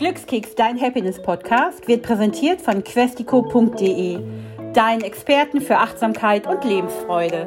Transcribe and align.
Glückskeks, 0.00 0.54
dein 0.54 0.80
Happiness-Podcast, 0.80 1.86
wird 1.86 2.02
präsentiert 2.02 2.62
von 2.62 2.82
questico.de, 2.82 4.18
deinen 4.72 5.02
Experten 5.02 5.60
für 5.60 5.76
Achtsamkeit 5.76 6.46
und 6.46 6.64
Lebensfreude. 6.64 7.46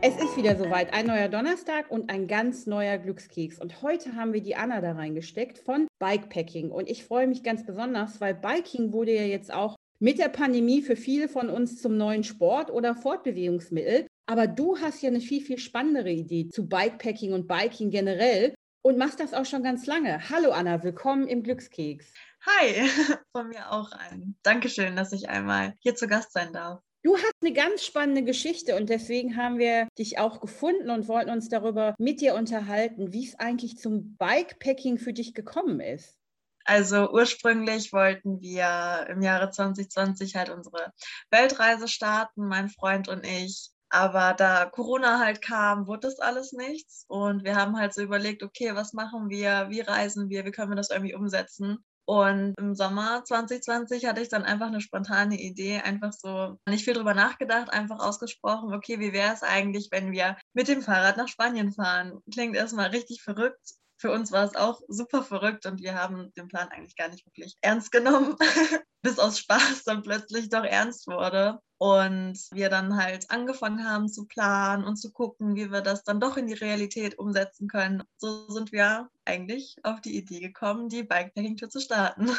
Es 0.00 0.16
ist 0.16 0.38
wieder 0.38 0.56
soweit, 0.56 0.94
ein 0.94 1.04
neuer 1.04 1.28
Donnerstag 1.28 1.90
und 1.90 2.08
ein 2.08 2.28
ganz 2.28 2.66
neuer 2.66 2.96
Glückskeks. 2.96 3.60
Und 3.60 3.82
heute 3.82 4.16
haben 4.16 4.32
wir 4.32 4.40
die 4.40 4.56
Anna 4.56 4.80
da 4.80 4.92
reingesteckt 4.92 5.58
von 5.58 5.86
Bikepacking. 5.98 6.70
Und 6.70 6.88
ich 6.88 7.04
freue 7.04 7.26
mich 7.26 7.42
ganz 7.42 7.66
besonders, 7.66 8.22
weil 8.22 8.32
Biking 8.32 8.94
wurde 8.94 9.14
ja 9.14 9.24
jetzt 9.24 9.52
auch 9.52 9.76
mit 9.98 10.18
der 10.18 10.30
Pandemie 10.30 10.80
für 10.80 10.96
viele 10.96 11.28
von 11.28 11.50
uns 11.50 11.82
zum 11.82 11.98
neuen 11.98 12.24
Sport 12.24 12.70
oder 12.70 12.94
Fortbewegungsmittel. 12.94 14.06
Aber 14.24 14.46
du 14.46 14.78
hast 14.78 15.02
ja 15.02 15.10
eine 15.10 15.20
viel, 15.20 15.42
viel 15.42 15.58
spannendere 15.58 16.10
Idee 16.10 16.48
zu 16.48 16.66
Bikepacking 16.66 17.34
und 17.34 17.48
Biking 17.48 17.90
generell 17.90 18.54
und 18.82 18.98
machst 18.98 19.20
das 19.20 19.34
auch 19.34 19.44
schon 19.44 19.62
ganz 19.62 19.86
lange. 19.86 20.30
Hallo 20.30 20.52
Anna, 20.52 20.82
willkommen 20.82 21.28
im 21.28 21.42
Glückskeks. 21.42 22.12
Hi, 22.46 22.88
von 23.36 23.48
mir 23.48 23.70
auch 23.70 23.92
ein. 23.92 24.36
Dankeschön, 24.42 24.96
dass 24.96 25.12
ich 25.12 25.28
einmal 25.28 25.74
hier 25.80 25.94
zu 25.94 26.08
Gast 26.08 26.32
sein 26.32 26.52
darf. 26.52 26.80
Du 27.02 27.16
hast 27.16 27.34
eine 27.40 27.52
ganz 27.54 27.84
spannende 27.84 28.22
Geschichte 28.22 28.76
und 28.76 28.90
deswegen 28.90 29.36
haben 29.36 29.58
wir 29.58 29.88
dich 29.98 30.18
auch 30.18 30.40
gefunden 30.40 30.90
und 30.90 31.08
wollten 31.08 31.30
uns 31.30 31.48
darüber 31.48 31.94
mit 31.98 32.20
dir 32.20 32.34
unterhalten, 32.34 33.12
wie 33.12 33.26
es 33.26 33.38
eigentlich 33.38 33.78
zum 33.78 34.16
Bikepacking 34.16 34.98
für 34.98 35.14
dich 35.14 35.32
gekommen 35.32 35.80
ist. 35.80 36.18
Also 36.64 37.10
ursprünglich 37.10 37.92
wollten 37.94 38.42
wir 38.42 39.06
im 39.08 39.22
Jahre 39.22 39.50
2020 39.50 40.36
halt 40.36 40.50
unsere 40.50 40.92
Weltreise 41.30 41.88
starten, 41.88 42.46
mein 42.46 42.68
Freund 42.68 43.08
und 43.08 43.24
ich. 43.24 43.70
Aber 43.90 44.34
da 44.34 44.66
Corona 44.66 45.18
halt 45.18 45.42
kam, 45.42 45.86
wurde 45.86 46.08
das 46.08 46.20
alles 46.20 46.52
nichts. 46.52 47.04
Und 47.08 47.44
wir 47.44 47.56
haben 47.56 47.76
halt 47.76 47.92
so 47.92 48.02
überlegt, 48.02 48.42
okay, 48.42 48.74
was 48.74 48.92
machen 48.92 49.28
wir? 49.30 49.66
Wie 49.70 49.80
reisen 49.80 50.28
wir? 50.28 50.44
Wie 50.44 50.52
können 50.52 50.70
wir 50.70 50.76
das 50.76 50.90
irgendwie 50.90 51.14
umsetzen? 51.14 51.84
Und 52.06 52.54
im 52.58 52.74
Sommer 52.74 53.24
2020 53.24 54.04
hatte 54.06 54.20
ich 54.20 54.28
dann 54.28 54.42
einfach 54.42 54.66
eine 54.66 54.80
spontane 54.80 55.40
Idee, 55.40 55.80
einfach 55.80 56.12
so 56.12 56.58
nicht 56.68 56.84
viel 56.84 56.94
drüber 56.94 57.14
nachgedacht, 57.14 57.70
einfach 57.72 58.00
ausgesprochen, 58.00 58.74
okay, 58.74 58.98
wie 58.98 59.12
wäre 59.12 59.32
es 59.32 59.44
eigentlich, 59.44 59.88
wenn 59.92 60.10
wir 60.10 60.36
mit 60.52 60.66
dem 60.68 60.82
Fahrrad 60.82 61.16
nach 61.16 61.28
Spanien 61.28 61.72
fahren? 61.72 62.18
Klingt 62.32 62.56
erstmal 62.56 62.88
richtig 62.90 63.22
verrückt. 63.22 63.74
Für 64.00 64.10
uns 64.12 64.32
war 64.32 64.44
es 64.44 64.56
auch 64.56 64.80
super 64.88 65.22
verrückt 65.22 65.66
und 65.66 65.82
wir 65.82 65.94
haben 65.94 66.32
den 66.32 66.48
Plan 66.48 66.68
eigentlich 66.68 66.96
gar 66.96 67.08
nicht 67.08 67.26
wirklich 67.26 67.58
ernst 67.60 67.92
genommen, 67.92 68.34
bis 69.02 69.18
aus 69.18 69.38
Spaß 69.38 69.84
dann 69.84 70.02
plötzlich 70.02 70.48
doch 70.48 70.64
ernst 70.64 71.06
wurde 71.06 71.58
und 71.76 72.38
wir 72.50 72.70
dann 72.70 72.96
halt 72.96 73.30
angefangen 73.30 73.86
haben 73.86 74.08
zu 74.08 74.24
planen 74.26 74.84
und 74.84 74.96
zu 74.96 75.12
gucken, 75.12 75.54
wie 75.54 75.70
wir 75.70 75.82
das 75.82 76.02
dann 76.02 76.18
doch 76.18 76.38
in 76.38 76.46
die 76.46 76.54
Realität 76.54 77.18
umsetzen 77.18 77.68
können. 77.68 78.02
So 78.16 78.48
sind 78.48 78.72
wir 78.72 79.10
eigentlich 79.26 79.76
auf 79.82 80.00
die 80.00 80.16
Idee 80.16 80.40
gekommen, 80.40 80.88
die 80.88 81.02
Bikepacking-Tour 81.02 81.68
zu 81.68 81.80
starten. 81.80 82.30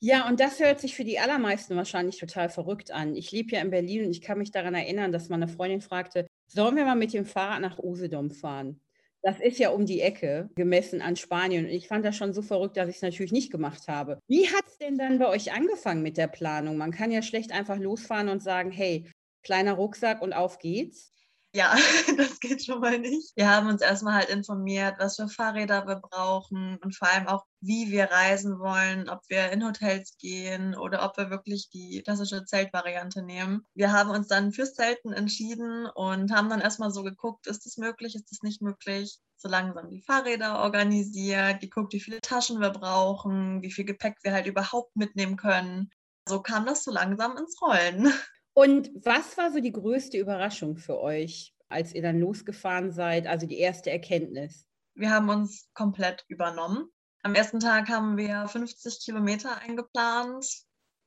Ja, 0.00 0.28
und 0.28 0.40
das 0.40 0.58
hört 0.58 0.80
sich 0.80 0.96
für 0.96 1.04
die 1.04 1.20
allermeisten 1.20 1.76
wahrscheinlich 1.76 2.18
total 2.18 2.48
verrückt 2.48 2.90
an. 2.90 3.14
Ich 3.14 3.30
lebe 3.30 3.54
ja 3.54 3.60
in 3.60 3.70
Berlin 3.70 4.06
und 4.06 4.10
ich 4.10 4.22
kann 4.22 4.38
mich 4.38 4.50
daran 4.50 4.74
erinnern, 4.74 5.12
dass 5.12 5.28
meine 5.28 5.46
Freundin 5.46 5.80
fragte, 5.80 6.26
sollen 6.48 6.74
wir 6.74 6.84
mal 6.84 6.96
mit 6.96 7.12
dem 7.12 7.26
Fahrrad 7.26 7.60
nach 7.60 7.78
Usedom 7.78 8.32
fahren? 8.32 8.80
Das 9.26 9.40
ist 9.40 9.58
ja 9.58 9.70
um 9.70 9.86
die 9.86 10.02
Ecke, 10.02 10.50
gemessen 10.54 11.02
an 11.02 11.16
Spanien. 11.16 11.64
Und 11.64 11.72
ich 11.72 11.88
fand 11.88 12.04
das 12.04 12.16
schon 12.16 12.32
so 12.32 12.42
verrückt, 12.42 12.76
dass 12.76 12.88
ich 12.88 12.94
es 12.94 13.02
natürlich 13.02 13.32
nicht 13.32 13.50
gemacht 13.50 13.88
habe. 13.88 14.20
Wie 14.28 14.46
hat 14.46 14.68
es 14.68 14.78
denn 14.78 14.96
dann 14.96 15.18
bei 15.18 15.26
euch 15.26 15.52
angefangen 15.52 16.00
mit 16.00 16.16
der 16.16 16.28
Planung? 16.28 16.76
Man 16.76 16.92
kann 16.92 17.10
ja 17.10 17.22
schlecht 17.22 17.50
einfach 17.50 17.76
losfahren 17.76 18.28
und 18.28 18.40
sagen, 18.40 18.70
hey, 18.70 19.10
kleiner 19.42 19.72
Rucksack 19.72 20.22
und 20.22 20.32
auf 20.32 20.60
geht's. 20.60 21.12
Ja, 21.56 21.74
das 22.18 22.38
geht 22.38 22.66
schon 22.66 22.80
mal 22.80 22.98
nicht. 22.98 23.34
Wir 23.34 23.48
haben 23.48 23.68
uns 23.68 23.80
erstmal 23.80 24.16
halt 24.16 24.28
informiert, 24.28 24.96
was 24.98 25.16
für 25.16 25.26
Fahrräder 25.26 25.86
wir 25.86 25.96
brauchen 25.96 26.76
und 26.84 26.94
vor 26.94 27.08
allem 27.08 27.28
auch, 27.28 27.46
wie 27.62 27.90
wir 27.90 28.10
reisen 28.10 28.58
wollen, 28.58 29.08
ob 29.08 29.20
wir 29.28 29.50
in 29.52 29.64
Hotels 29.64 30.18
gehen 30.18 30.76
oder 30.76 31.02
ob 31.02 31.16
wir 31.16 31.30
wirklich 31.30 31.70
die 31.70 32.02
klassische 32.04 32.44
Zeltvariante 32.44 33.22
nehmen. 33.22 33.66
Wir 33.72 33.90
haben 33.90 34.10
uns 34.10 34.28
dann 34.28 34.52
fürs 34.52 34.74
Zelten 34.74 35.14
entschieden 35.14 35.86
und 35.86 36.30
haben 36.30 36.50
dann 36.50 36.60
erstmal 36.60 36.90
so 36.90 37.02
geguckt, 37.02 37.46
ist 37.46 37.64
das 37.64 37.78
möglich, 37.78 38.14
ist 38.16 38.30
das 38.30 38.42
nicht 38.42 38.60
möglich. 38.60 39.18
So 39.38 39.48
langsam 39.48 39.88
die 39.88 40.02
Fahrräder 40.02 40.58
organisiert, 40.58 41.60
geguckt, 41.60 41.94
wie 41.94 42.00
viele 42.00 42.20
Taschen 42.20 42.60
wir 42.60 42.70
brauchen, 42.70 43.62
wie 43.62 43.72
viel 43.72 43.86
Gepäck 43.86 44.18
wir 44.22 44.34
halt 44.34 44.46
überhaupt 44.46 44.94
mitnehmen 44.94 45.38
können. 45.38 45.88
So 46.28 46.42
kam 46.42 46.66
das 46.66 46.84
so 46.84 46.90
langsam 46.90 47.38
ins 47.38 47.56
Rollen. 47.62 48.12
Und 48.58 48.90
was 48.94 49.36
war 49.36 49.52
so 49.52 49.60
die 49.60 49.70
größte 49.70 50.16
Überraschung 50.16 50.78
für 50.78 50.98
euch, 50.98 51.54
als 51.68 51.94
ihr 51.94 52.00
dann 52.00 52.18
losgefahren 52.18 52.90
seid, 52.90 53.26
also 53.26 53.46
die 53.46 53.58
erste 53.58 53.90
Erkenntnis? 53.90 54.66
Wir 54.94 55.10
haben 55.10 55.28
uns 55.28 55.68
komplett 55.74 56.24
übernommen. 56.28 56.88
Am 57.22 57.34
ersten 57.34 57.60
Tag 57.60 57.90
haben 57.90 58.16
wir 58.16 58.48
50 58.48 59.00
Kilometer 59.04 59.58
eingeplant 59.58 60.46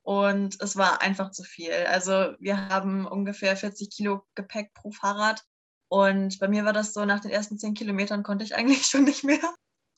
und 0.02 0.62
es 0.62 0.76
war 0.76 1.02
einfach 1.02 1.32
zu 1.32 1.42
viel. 1.42 1.72
Also 1.88 2.36
wir 2.38 2.68
haben 2.68 3.04
ungefähr 3.04 3.56
40 3.56 3.90
Kilo 3.90 4.22
Gepäck 4.36 4.72
pro 4.72 4.92
Fahrrad 4.92 5.42
und 5.88 6.38
bei 6.38 6.46
mir 6.46 6.64
war 6.64 6.72
das 6.72 6.92
so, 6.92 7.04
nach 7.04 7.18
den 7.18 7.32
ersten 7.32 7.58
10 7.58 7.74
Kilometern 7.74 8.22
konnte 8.22 8.44
ich 8.44 8.54
eigentlich 8.54 8.86
schon 8.86 9.02
nicht 9.02 9.24
mehr. 9.24 9.40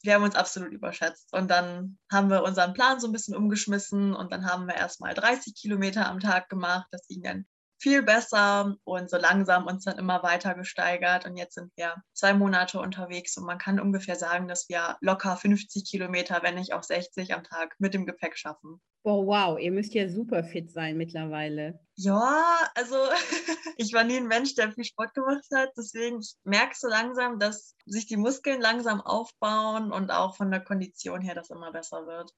Wir 0.03 0.15
haben 0.15 0.25
uns 0.25 0.35
absolut 0.35 0.73
überschätzt 0.73 1.33
und 1.33 1.49
dann 1.51 1.99
haben 2.11 2.29
wir 2.29 2.43
unseren 2.43 2.75
Plan 2.75 3.01
so 3.01 3.07
ein 3.09 3.13
bisschen 3.13 3.37
umgeschmissen 3.37 4.15
und 4.15 4.33
dann 4.33 4.47
haben 4.47 4.67
wir 4.67 4.75
erstmal 4.75 5.15
30 5.15 5.55
Kilometer 5.55 6.09
am 6.09 6.21
Tag 6.21 6.49
gemacht. 6.49 6.89
Das 6.91 7.07
ging 7.07 7.23
dann 7.23 7.47
viel 7.83 8.03
besser 8.03 8.77
und 8.85 9.11
so 9.11 9.17
langsam 9.17 9.67
uns 9.67 9.85
dann 9.85 9.99
immer 9.99 10.23
weiter 10.23 10.55
gesteigert. 10.55 11.27
Und 11.27 11.37
jetzt 11.37 11.55
sind 11.55 11.73
wir 11.77 11.97
zwei 12.15 12.33
Monate 12.33 12.79
unterwegs 12.79 13.37
und 13.37 13.45
man 13.45 13.59
kann 13.59 13.81
ungefähr 13.81 14.15
sagen, 14.15 14.47
dass 14.47 14.69
wir 14.69 14.97
locker 15.01 15.37
50 15.37 15.85
Kilometer, 15.91 16.41
wenn 16.43 16.55
nicht 16.55 16.73
auch 16.73 16.85
60 16.85 17.35
am 17.35 17.43
Tag 17.43 17.75
mit 17.79 17.93
dem 17.93 18.07
Gepäck 18.07 18.39
schaffen. 18.39 18.81
Oh, 19.05 19.27
wow, 19.27 19.59
ihr 19.59 19.73
müsst 19.73 19.95
ja 19.95 20.09
super 20.09 20.45
fit 20.45 20.71
sein 20.71 20.97
mittlerweile. 20.97 21.81
Ja, 21.97 22.71
also 22.77 22.97
ich 23.77 23.93
war 23.93 24.05
nie 24.05 24.17
ein 24.17 24.29
Mensch, 24.29 24.55
der 24.55 24.71
viel 24.71 24.85
Sport 24.85 25.13
gemacht 25.15 25.45
hat. 25.53 25.71
Deswegen 25.77 26.21
merkst 26.45 26.85
du 26.85 26.87
langsam, 26.87 27.41
dass 27.41 27.75
sich 27.85 28.07
die 28.07 28.17
Muskeln 28.17 28.61
langsam 28.61 29.01
aufbauen 29.01 29.91
und 29.91 30.13
auch 30.13 30.37
von 30.37 30.53
der 30.53 30.61
Kondition 30.61 31.21
her 31.21 31.35
das 31.35 31.51
immer 31.51 31.73
besser 31.73 32.07
wird. 32.07 32.31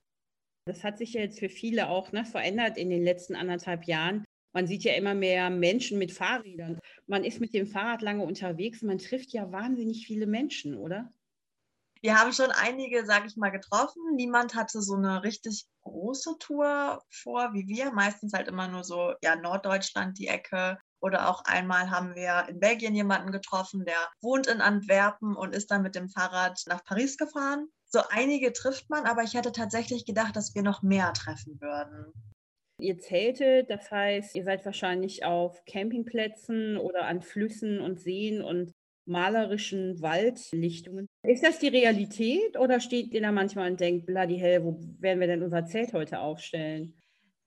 Das 0.66 0.82
hat 0.82 0.96
sich 0.96 1.12
ja 1.12 1.20
jetzt 1.20 1.38
für 1.38 1.50
viele 1.50 1.90
auch 1.90 2.12
ne, 2.12 2.24
verändert 2.24 2.78
in 2.78 2.88
den 2.88 3.04
letzten 3.04 3.36
anderthalb 3.36 3.84
Jahren. 3.84 4.24
Man 4.54 4.68
sieht 4.68 4.84
ja 4.84 4.94
immer 4.94 5.14
mehr 5.14 5.50
Menschen 5.50 5.98
mit 5.98 6.12
Fahrrädern. 6.12 6.78
Man 7.06 7.24
ist 7.24 7.40
mit 7.40 7.52
dem 7.52 7.66
Fahrrad 7.66 8.02
lange 8.02 8.22
unterwegs. 8.22 8.82
Man 8.82 8.98
trifft 8.98 9.32
ja 9.32 9.50
wahnsinnig 9.50 10.06
viele 10.06 10.26
Menschen, 10.26 10.76
oder? 10.76 11.12
Wir 12.00 12.20
haben 12.20 12.32
schon 12.32 12.50
einige, 12.50 13.04
sage 13.04 13.26
ich 13.26 13.36
mal, 13.36 13.50
getroffen. 13.50 14.14
Niemand 14.14 14.54
hatte 14.54 14.80
so 14.80 14.94
eine 14.94 15.24
richtig 15.24 15.66
große 15.82 16.36
Tour 16.38 17.02
vor 17.10 17.52
wie 17.52 17.66
wir. 17.66 17.92
Meistens 17.92 18.32
halt 18.32 18.46
immer 18.46 18.68
nur 18.68 18.84
so, 18.84 19.14
ja, 19.22 19.34
Norddeutschland, 19.34 20.18
die 20.18 20.28
Ecke. 20.28 20.78
Oder 21.00 21.28
auch 21.28 21.44
einmal 21.44 21.90
haben 21.90 22.14
wir 22.14 22.46
in 22.48 22.60
Belgien 22.60 22.94
jemanden 22.94 23.32
getroffen, 23.32 23.84
der 23.84 23.96
wohnt 24.22 24.46
in 24.46 24.60
Antwerpen 24.60 25.34
und 25.34 25.54
ist 25.54 25.70
dann 25.70 25.82
mit 25.82 25.96
dem 25.96 26.08
Fahrrad 26.08 26.62
nach 26.66 26.84
Paris 26.84 27.16
gefahren. 27.16 27.68
So 27.86 28.00
einige 28.08 28.52
trifft 28.52 28.88
man, 28.88 29.04
aber 29.04 29.22
ich 29.24 29.34
hätte 29.34 29.52
tatsächlich 29.52 30.06
gedacht, 30.06 30.36
dass 30.36 30.54
wir 30.54 30.62
noch 30.62 30.82
mehr 30.82 31.12
treffen 31.12 31.60
würden. 31.60 32.12
Ihr 32.80 32.98
zeltet, 32.98 33.70
das 33.70 33.90
heißt, 33.90 34.34
ihr 34.34 34.44
seid 34.44 34.64
wahrscheinlich 34.64 35.24
auf 35.24 35.64
Campingplätzen 35.64 36.76
oder 36.76 37.06
an 37.06 37.22
Flüssen 37.22 37.80
und 37.80 38.00
Seen 38.00 38.42
und 38.42 38.72
malerischen 39.06 40.00
Waldlichtungen. 40.00 41.06
Ist 41.22 41.44
das 41.44 41.58
die 41.58 41.68
Realität 41.68 42.58
oder 42.58 42.80
steht 42.80 43.12
ihr 43.12 43.20
da 43.20 43.32
manchmal 43.32 43.70
und 43.70 43.80
denkt, 43.80 44.06
bloody 44.06 44.38
hell, 44.38 44.64
wo 44.64 44.78
werden 44.98 45.20
wir 45.20 45.26
denn 45.26 45.42
unser 45.42 45.66
Zelt 45.66 45.92
heute 45.92 46.20
aufstellen? 46.20 46.94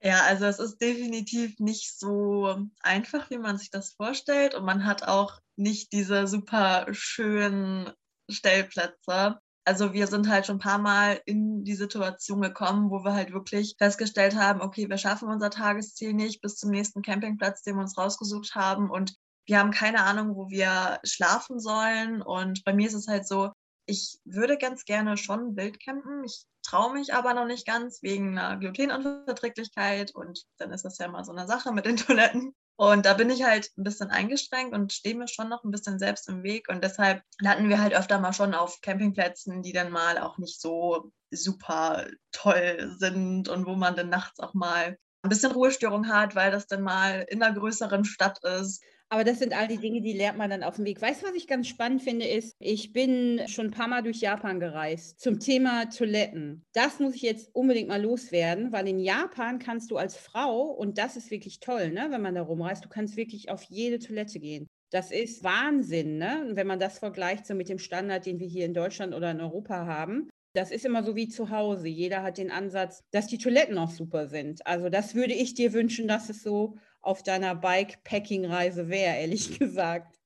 Ja, 0.02 0.22
also 0.28 0.46
es 0.46 0.60
ist 0.60 0.78
definitiv 0.80 1.60
nicht 1.60 1.98
so 1.98 2.56
einfach, 2.82 3.30
wie 3.32 3.40
man 3.40 3.58
sich 3.58 3.72
das 3.72 3.94
vorstellt. 3.94 4.54
Und 4.54 4.64
man 4.64 4.86
hat 4.86 5.08
auch 5.08 5.40
nicht 5.56 5.92
diese 5.92 6.28
super 6.28 6.86
schönen 6.92 7.92
Stellplätze 8.30 9.40
also 9.68 9.94
wir 9.94 10.08
sind 10.08 10.30
halt 10.30 10.46
schon 10.46 10.56
ein 10.56 10.60
paar 10.60 10.78
Mal 10.78 11.22
in 11.26 11.66
die 11.66 11.76
Situation 11.76 12.42
gekommen, 12.42 12.90
wo 12.90 13.04
wir 13.04 13.14
halt 13.14 13.34
wirklich 13.34 13.76
festgestellt 13.78 14.36
haben, 14.36 14.62
okay, 14.62 14.90
wir 14.90 14.98
schaffen 14.98 15.28
unser 15.28 15.50
Tagesziel 15.50 16.14
nicht 16.14 16.42
bis 16.42 16.56
zum 16.56 16.72
nächsten 16.72 17.02
Campingplatz, 17.02 17.64
den 17.64 17.76
wir 17.76 17.82
uns 17.82 17.98
rausgesucht 17.98 18.56
haben 18.56 18.90
und 18.90 19.16
wir 19.46 19.60
haben 19.60 19.72
keine 19.72 20.04
Ahnung, 20.04 20.36
wo 20.36 20.50
wir 20.50 21.00
schlafen 21.04 21.60
sollen. 21.60 22.22
Und 22.22 22.64
bei 22.66 22.74
mir 22.74 22.88
ist 22.88 22.94
es 22.94 23.08
halt 23.08 23.28
so, 23.28 23.52
ich 23.86 24.20
würde 24.26 24.58
ganz 24.58 24.84
gerne 24.84 25.16
schon 25.16 25.56
wild 25.56 25.80
campen. 25.80 26.24
Ich 26.26 26.46
traue 26.64 26.94
mich 26.94 27.14
aber 27.14 27.34
noch 27.34 27.46
nicht 27.46 27.66
ganz 27.66 28.04
wegen 28.04 28.38
einer 28.38 28.58
Glutenunverträglichkeit. 28.58 30.14
Und 30.14 30.44
dann 30.58 30.72
ist 30.72 30.84
das 30.84 30.98
ja 30.98 31.06
immer 31.06 31.24
so 31.24 31.32
eine 31.32 31.48
Sache 31.48 31.72
mit 31.72 31.86
den 31.86 31.96
Toiletten. 31.96 32.54
Und 32.78 33.08
da 33.08 33.16
bin 33.16 33.32
ich 33.32 33.44
halt 33.44 33.72
ein 33.76 33.84
bisschen 33.84 34.12
eingeschränkt 34.12 34.74
und 34.76 34.94
stehe 34.94 35.16
mir 35.16 35.28
schon 35.28 35.50
noch 35.50 35.64
ein 35.64 35.72
bisschen 35.72 35.98
selbst 35.98 36.30
im 36.30 36.44
Weg. 36.44 36.70
Und 36.70 36.84
deshalb 36.84 37.24
landen 37.40 37.70
wir 37.70 37.82
halt 37.82 37.94
öfter 37.94 38.20
mal 38.20 38.34
schon 38.34 38.54
auf 38.54 38.82
Campingplätzen, 38.82 39.64
die 39.64 39.74
dann 39.74 39.92
mal 39.92 40.20
auch 40.20 40.38
nicht 40.38 40.62
so 40.62 41.12
super 41.32 42.06
toll 42.32 42.96
sind 43.00 43.50
und 43.50 43.66
wo 43.66 43.76
man 43.76 43.96
dann 43.96 44.10
nachts 44.10 44.40
auch 44.40 44.54
mal 44.54 44.98
ein 45.24 45.30
bisschen 45.30 45.52
Ruhestörung 45.52 46.08
hat, 46.08 46.36
weil 46.36 46.52
das 46.52 46.68
dann 46.68 46.84
mal 46.84 47.26
in 47.30 47.42
einer 47.42 47.58
größeren 47.58 48.06
Stadt 48.06 48.44
ist. 48.44 48.84
Aber 49.10 49.24
das 49.24 49.40
sind 49.40 49.56
all 49.56 49.68
die 49.68 49.78
Dinge, 49.78 50.02
die 50.02 50.14
lernt 50.14 50.38
man 50.38 50.50
dann 50.50 50.64
auf 50.64 50.76
dem 50.76 50.86
Weg. 50.86 51.02
Weißt 51.02 51.22
du, 51.22 51.28
was 51.28 51.36
ich 51.36 51.48
ganz 51.48 51.68
spannend 51.68 52.02
finde, 52.02 52.28
ist, 52.28 52.56
ich 52.60 52.92
bin 52.92 53.42
schon 53.48 53.68
ein 53.68 53.72
paar 53.72 53.88
Mal 53.88 54.04
durch 54.04 54.20
Japan 54.20 54.60
gereist 54.60 55.22
zum 55.22 55.40
Thema 55.40 55.86
Toiletten. 55.86 56.66
Das 56.74 57.00
muss 57.00 57.16
ich 57.16 57.22
jetzt 57.22 57.50
unbedingt 57.56 57.88
mal 57.88 58.02
loswerden, 58.02 58.74
weil 58.74 58.88
in 58.88 59.00
Japan 59.00 59.60
kannst 59.60 59.92
du 59.92 59.98
als 59.98 60.18
Frau, 60.18 60.64
und 60.72 60.98
das 60.98 61.16
ist 61.16 61.32
wirklich 61.32 61.62
toll, 61.62 61.92
ne, 61.92 62.08
wenn 62.10 62.22
man 62.22 62.36
da 62.36 62.42
rumreist, 62.42 62.84
du 62.84 62.90
kannst 62.90 63.16
wirklich 63.16 63.50
auf 63.50 63.64
jede 63.64 64.00
Toilette 64.00 64.40
gehen. 64.40 64.68
Das 64.90 65.12
ist 65.12 65.44
Wahnsinn, 65.44 66.18
ne? 66.18 66.52
wenn 66.54 66.68
man 66.68 66.80
das 66.80 67.00
vergleicht 67.00 67.46
so 67.46 67.54
mit 67.56 67.68
dem 67.68 67.78
Standard, 67.78 68.26
den 68.26 68.40
wir 68.40 68.48
hier 68.48 68.66
in 68.66 68.74
Deutschland 68.74 69.14
oder 69.14 69.32
in 69.32 69.42
Europa 69.42 69.86
haben. 69.86 70.30
Das 70.54 70.72
ist 70.72 70.86
immer 70.86 71.04
so 71.04 71.16
wie 71.16 71.28
zu 71.28 71.50
Hause. 71.50 71.88
Jeder 71.88 72.24
hat 72.24 72.38
den 72.38 72.52
Ansatz, 72.52 73.02
dass 73.12 73.28
die 73.28 73.38
Toiletten 73.38 73.78
auch 73.78 73.92
super 73.92 74.28
sind. 74.28 74.66
Also 74.66 74.90
das 74.90 75.14
würde 75.14 75.34
ich 75.34 75.54
dir 75.54 75.74
wünschen, 75.74 76.08
dass 76.08 76.30
es 76.30 76.42
so 76.42 76.78
auf 77.02 77.24
deiner 77.24 77.56
Bikepacking-Reise 77.56 78.90
wäre, 78.90 79.18
ehrlich 79.18 79.58
gesagt. 79.60 80.18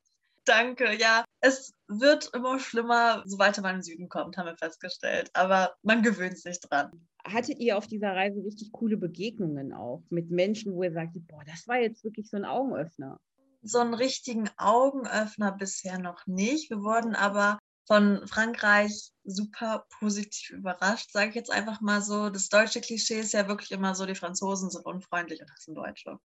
Danke, 0.45 0.99
ja. 0.99 1.23
Es 1.39 1.73
wird 1.87 2.29
immer 2.33 2.59
schlimmer, 2.59 3.23
so 3.25 3.37
weiter 3.37 3.61
man 3.61 3.75
in 3.75 3.77
den 3.77 3.83
Süden 3.83 4.09
kommt, 4.09 4.37
haben 4.37 4.47
wir 4.47 4.57
festgestellt. 4.57 5.29
Aber 5.33 5.75
man 5.83 6.01
gewöhnt 6.01 6.37
sich 6.39 6.59
dran. 6.59 7.07
Hattet 7.23 7.59
ihr 7.59 7.77
auf 7.77 7.85
dieser 7.85 8.15
Reise 8.15 8.43
richtig 8.43 8.71
coole 8.71 8.97
Begegnungen 8.97 9.73
auch 9.73 10.03
mit 10.09 10.31
Menschen, 10.31 10.73
wo 10.73 10.83
ihr 10.83 10.91
sagt, 10.91 11.13
boah, 11.27 11.43
das 11.45 11.67
war 11.67 11.77
jetzt 11.77 12.03
wirklich 12.03 12.29
so 12.29 12.37
ein 12.37 12.45
Augenöffner? 12.45 13.19
So 13.61 13.77
einen 13.77 13.93
richtigen 13.93 14.49
Augenöffner 14.57 15.51
bisher 15.51 15.99
noch 15.99 16.25
nicht. 16.25 16.71
Wir 16.71 16.81
wurden 16.81 17.13
aber 17.13 17.59
von 17.85 18.25
Frankreich 18.27 19.11
super 19.23 19.85
positiv 19.99 20.51
überrascht, 20.51 21.11
sage 21.11 21.29
ich 21.29 21.35
jetzt 21.35 21.51
einfach 21.51 21.81
mal 21.81 22.01
so. 22.01 22.29
Das 22.29 22.49
deutsche 22.49 22.81
Klischee 22.81 23.19
ist 23.19 23.33
ja 23.33 23.47
wirklich 23.47 23.71
immer 23.71 23.93
so, 23.93 24.05
die 24.07 24.15
Franzosen 24.15 24.71
sind 24.71 24.85
unfreundlich 24.85 25.41
und 25.41 25.49
das 25.49 25.65
sind 25.65 25.75
Deutsche. 25.75 26.17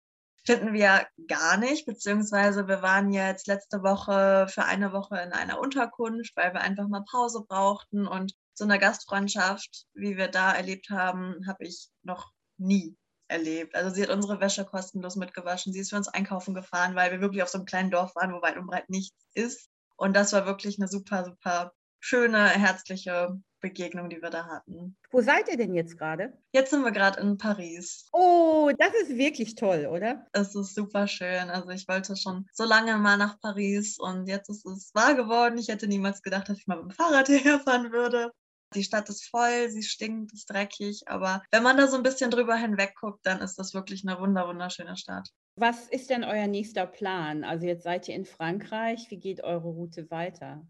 Finden 0.47 0.73
wir 0.73 1.07
gar 1.27 1.57
nicht, 1.57 1.87
beziehungsweise 1.87 2.69
wir 2.69 2.81
waren 2.81 3.13
jetzt 3.13 3.49
letzte 3.49 3.83
Woche 3.83 4.47
für 4.49 4.65
eine 4.65 4.93
Woche 4.93 5.19
in 5.19 5.33
einer 5.33 5.59
Unterkunft, 5.59 6.37
weil 6.37 6.55
wir 6.55 6.61
einfach 6.61 6.87
mal 6.87 7.05
Pause 7.11 7.45
brauchten 7.47 8.07
und 8.07 8.33
so 8.55 8.65
eine 8.65 8.79
Gastfreundschaft, 8.79 9.87
wie 9.95 10.17
wir 10.17 10.29
da 10.29 10.53
erlebt 10.53 10.89
haben, 10.91 11.47
habe 11.47 11.65
ich 11.65 11.89
noch 12.03 12.31
nie 12.59 12.97
erlebt. 13.29 13.75
Also 13.75 13.95
sie 13.95 14.03
hat 14.03 14.11
unsere 14.11 14.41
Wäsche 14.41 14.65
kostenlos 14.65 15.17
mitgewaschen, 15.17 15.73
sie 15.73 15.81
ist 15.81 15.91
für 15.91 15.97
uns 15.97 16.09
einkaufen 16.09 16.55
gefahren, 16.55 16.95
weil 16.95 17.11
wir 17.11 17.21
wirklich 17.21 17.43
auf 17.43 17.49
so 17.49 17.59
einem 17.59 17.67
kleinen 17.67 17.91
Dorf 17.91 18.15
waren, 18.15 18.33
wo 18.33 18.41
weit 18.41 18.57
und 18.57 18.67
breit 18.67 18.89
nichts 18.89 19.27
ist. 19.35 19.69
Und 19.97 20.15
das 20.15 20.33
war 20.33 20.47
wirklich 20.47 20.79
eine 20.79 20.89
super, 20.89 21.25
super 21.25 21.73
schöne, 22.07 22.51
herzliche 22.51 23.37
Begegnung, 23.61 24.09
die 24.09 24.23
wir 24.23 24.31
da 24.31 24.47
hatten. 24.47 24.97
Wo 25.11 25.21
seid 25.21 25.49
ihr 25.49 25.57
denn 25.57 25.75
jetzt 25.75 25.99
gerade? 25.99 26.33
Jetzt 26.53 26.71
sind 26.71 26.85
wir 26.85 26.93
gerade 26.93 27.21
in 27.21 27.37
Paris. 27.37 28.07
Oh, 28.13 28.71
das 28.79 28.95
ist 29.03 29.17
wirklich 29.17 29.57
toll, 29.57 29.89
oder? 29.91 30.25
Es 30.33 30.55
ist 30.55 30.77
super 30.77 31.09
schön. 31.09 31.51
Also 31.51 31.71
ich 31.71 31.89
wollte 31.89 32.17
schon 32.17 32.47
so 32.53 32.65
lange 32.65 32.97
mal 32.99 33.17
nach 33.17 33.41
Paris 33.41 33.99
und 33.99 34.29
jetzt 34.29 34.49
ist 34.51 34.65
es 34.67 34.95
wahr 34.95 35.17
geworden. 35.17 35.59
Ich 35.59 35.67
hätte 35.67 35.89
niemals 35.89 36.23
gedacht, 36.23 36.49
dass 36.49 36.59
ich 36.59 36.69
mal 36.69 36.77
mit 36.77 36.93
dem 36.93 36.97
Fahrrad 36.97 37.27
hierher 37.27 37.59
fahren 37.59 37.91
würde. 37.91 38.31
Die 38.75 38.85
Stadt 38.85 39.09
ist 39.09 39.29
voll, 39.29 39.69
sie 39.71 39.83
stinkt, 39.83 40.33
ist 40.33 40.51
dreckig, 40.51 41.03
aber 41.07 41.43
wenn 41.51 41.63
man 41.63 41.77
da 41.77 41.87
so 41.87 41.97
ein 41.97 42.03
bisschen 42.03 42.31
drüber 42.31 42.57
hinweg 42.57 42.95
guckt, 43.01 43.21
dann 43.25 43.41
ist 43.41 43.59
das 43.59 43.75
wirklich 43.75 44.07
eine 44.07 44.21
wunderschöne 44.21 44.97
Stadt. 44.97 45.29
Was 45.57 45.89
ist 45.89 46.11
denn 46.11 46.25
euer 46.25 46.47
nächster 46.47 46.87
Plan? 46.87 47.43
Also 47.43 47.67
jetzt 47.67 47.85
seid 47.85 48.07
ihr 48.09 48.15
in 48.15 48.27
Frankreich. 48.27 49.07
Wie 49.09 49.19
geht 49.19 49.43
eure 49.43 49.69
Route 49.69 50.11
weiter? 50.11 50.67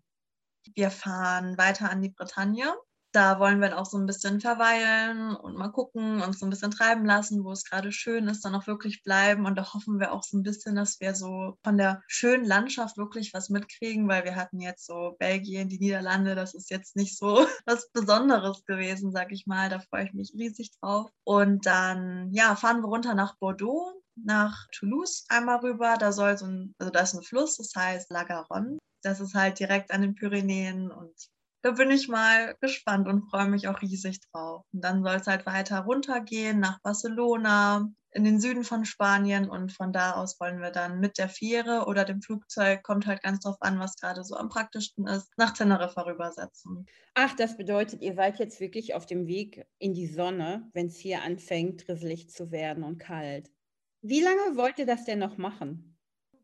Wir 0.75 0.91
fahren 0.91 1.57
weiter 1.59 1.91
an 1.91 2.03
die 2.03 2.11
Bretagne. 2.11 2.75
Da 3.13 3.41
wollen 3.41 3.63
wir 3.63 3.79
auch 3.79 3.87
so 3.87 3.97
ein 3.97 4.05
bisschen 4.05 4.41
verweilen 4.41 5.35
und 5.35 5.57
mal 5.57 5.71
gucken, 5.71 6.21
uns 6.21 6.39
so 6.39 6.45
ein 6.45 6.51
bisschen 6.51 6.71
treiben 6.71 7.07
lassen, 7.07 7.45
wo 7.45 7.53
es 7.53 7.65
gerade 7.65 7.91
schön 7.91 8.29
ist, 8.29 8.45
dann 8.45 8.55
auch 8.55 8.67
wirklich 8.67 9.03
bleiben. 9.03 9.47
Und 9.47 9.57
da 9.57 9.73
hoffen 9.73 9.99
wir 9.99 10.13
auch 10.13 10.23
so 10.23 10.37
ein 10.37 10.43
bisschen, 10.43 10.75
dass 10.75 11.01
wir 11.01 11.15
so 11.15 11.57
von 11.65 11.79
der 11.79 12.03
schönen 12.09 12.45
Landschaft 12.45 12.99
wirklich 12.99 13.33
was 13.33 13.49
mitkriegen, 13.49 14.07
weil 14.07 14.25
wir 14.25 14.37
hatten 14.37 14.61
jetzt 14.61 14.85
so 14.85 15.17
Belgien, 15.19 15.71
die 15.71 15.79
Niederlande, 15.79 16.35
das 16.35 16.53
ist 16.53 16.71
jetzt 16.71 16.95
nicht 16.95 17.17
so 17.17 17.47
was 17.65 17.91
Besonderes 17.93 18.65
gewesen, 18.67 19.13
sag 19.13 19.33
ich 19.33 19.47
mal. 19.47 19.71
Da 19.71 19.81
freue 19.81 20.05
ich 20.05 20.13
mich 20.13 20.35
riesig 20.35 20.73
drauf. 20.81 21.11
Und 21.25 21.65
dann, 21.65 22.31
ja, 22.33 22.55
fahren 22.55 22.83
wir 22.83 22.89
runter 22.89 23.15
nach 23.15 23.39
Bordeaux 23.39 24.03
nach 24.17 24.67
Toulouse 24.73 25.25
einmal 25.29 25.59
rüber. 25.61 25.97
Da 25.99 26.13
soll 26.13 26.37
so 26.37 26.47
ein, 26.47 26.75
also 26.79 26.91
da 26.91 27.01
ist 27.01 27.15
ein 27.15 27.23
Fluss, 27.23 27.57
das 27.57 27.73
heißt 27.75 28.11
La 28.11 28.25
Garonne. 28.25 28.79
Das 29.07 29.21
ist 29.21 29.35
halt 29.35 29.61
direkt 29.61 29.93
an 29.93 30.03
den 30.03 30.17
Pyrenäen 30.17 30.91
und 30.91 31.15
da 31.63 31.71
bin 31.71 31.93
ich 31.93 32.09
mal 32.09 32.57
gespannt 32.61 33.07
und 33.07 33.31
freue 33.31 33.49
mich 33.49 33.69
auch 33.69 33.81
riesig 33.81 34.21
drauf. 34.33 34.65
Und 34.73 34.83
dann 34.83 35.05
soll 35.05 35.15
es 35.15 35.29
halt 35.29 35.47
weiter 35.47 35.81
runtergehen 35.81 36.59
nach 36.59 36.81
Barcelona, 36.83 37.89
in 38.11 38.25
den 38.25 38.41
Süden 38.41 38.65
von 38.65 38.85
Spanien 38.85 39.49
und 39.49 39.73
von 39.73 39.93
da 39.93 40.15
aus 40.15 40.41
wollen 40.41 40.61
wir 40.61 40.73
dann 40.73 40.99
mit 40.99 41.19
der 41.19 41.29
Fähre 41.29 41.85
oder 41.87 42.05
dem 42.05 42.21
Flugzeug, 42.21 42.83
kommt 42.83 43.07
halt 43.07 43.23
ganz 43.23 43.41
drauf 43.41 43.57
an, 43.61 43.79
was 43.79 43.97
gerade 43.97 44.25
so 44.25 44.37
am 44.37 44.49
praktischsten 44.49 45.07
ist, 45.07 45.31
nach 45.37 45.53
Teneriffa 45.53 46.03
rübersetzen. 46.03 46.87
Ach, 47.15 47.35
das 47.37 47.57
bedeutet, 47.57 48.03
ihr 48.03 48.15
seid 48.15 48.39
jetzt 48.41 48.59
wirklich 48.59 48.95
auf 48.95 49.07
dem 49.07 49.29
Weg 49.29 49.67
in 49.79 49.95
die 49.95 50.09
Sonne, 50.09 50.69
wenn 50.73 50.87
es 50.87 50.97
hier 50.97 51.23
anfängt, 51.23 51.89
risselig 51.89 52.31
zu 52.31 52.51
werden 52.51 52.83
und 52.83 52.99
kalt. 52.99 53.53
Wie 54.01 54.21
lange 54.21 54.57
wollt 54.57 54.79
ihr 54.79 54.87
das 54.87 55.05
denn 55.05 55.19
noch 55.19 55.37
machen? 55.37 55.96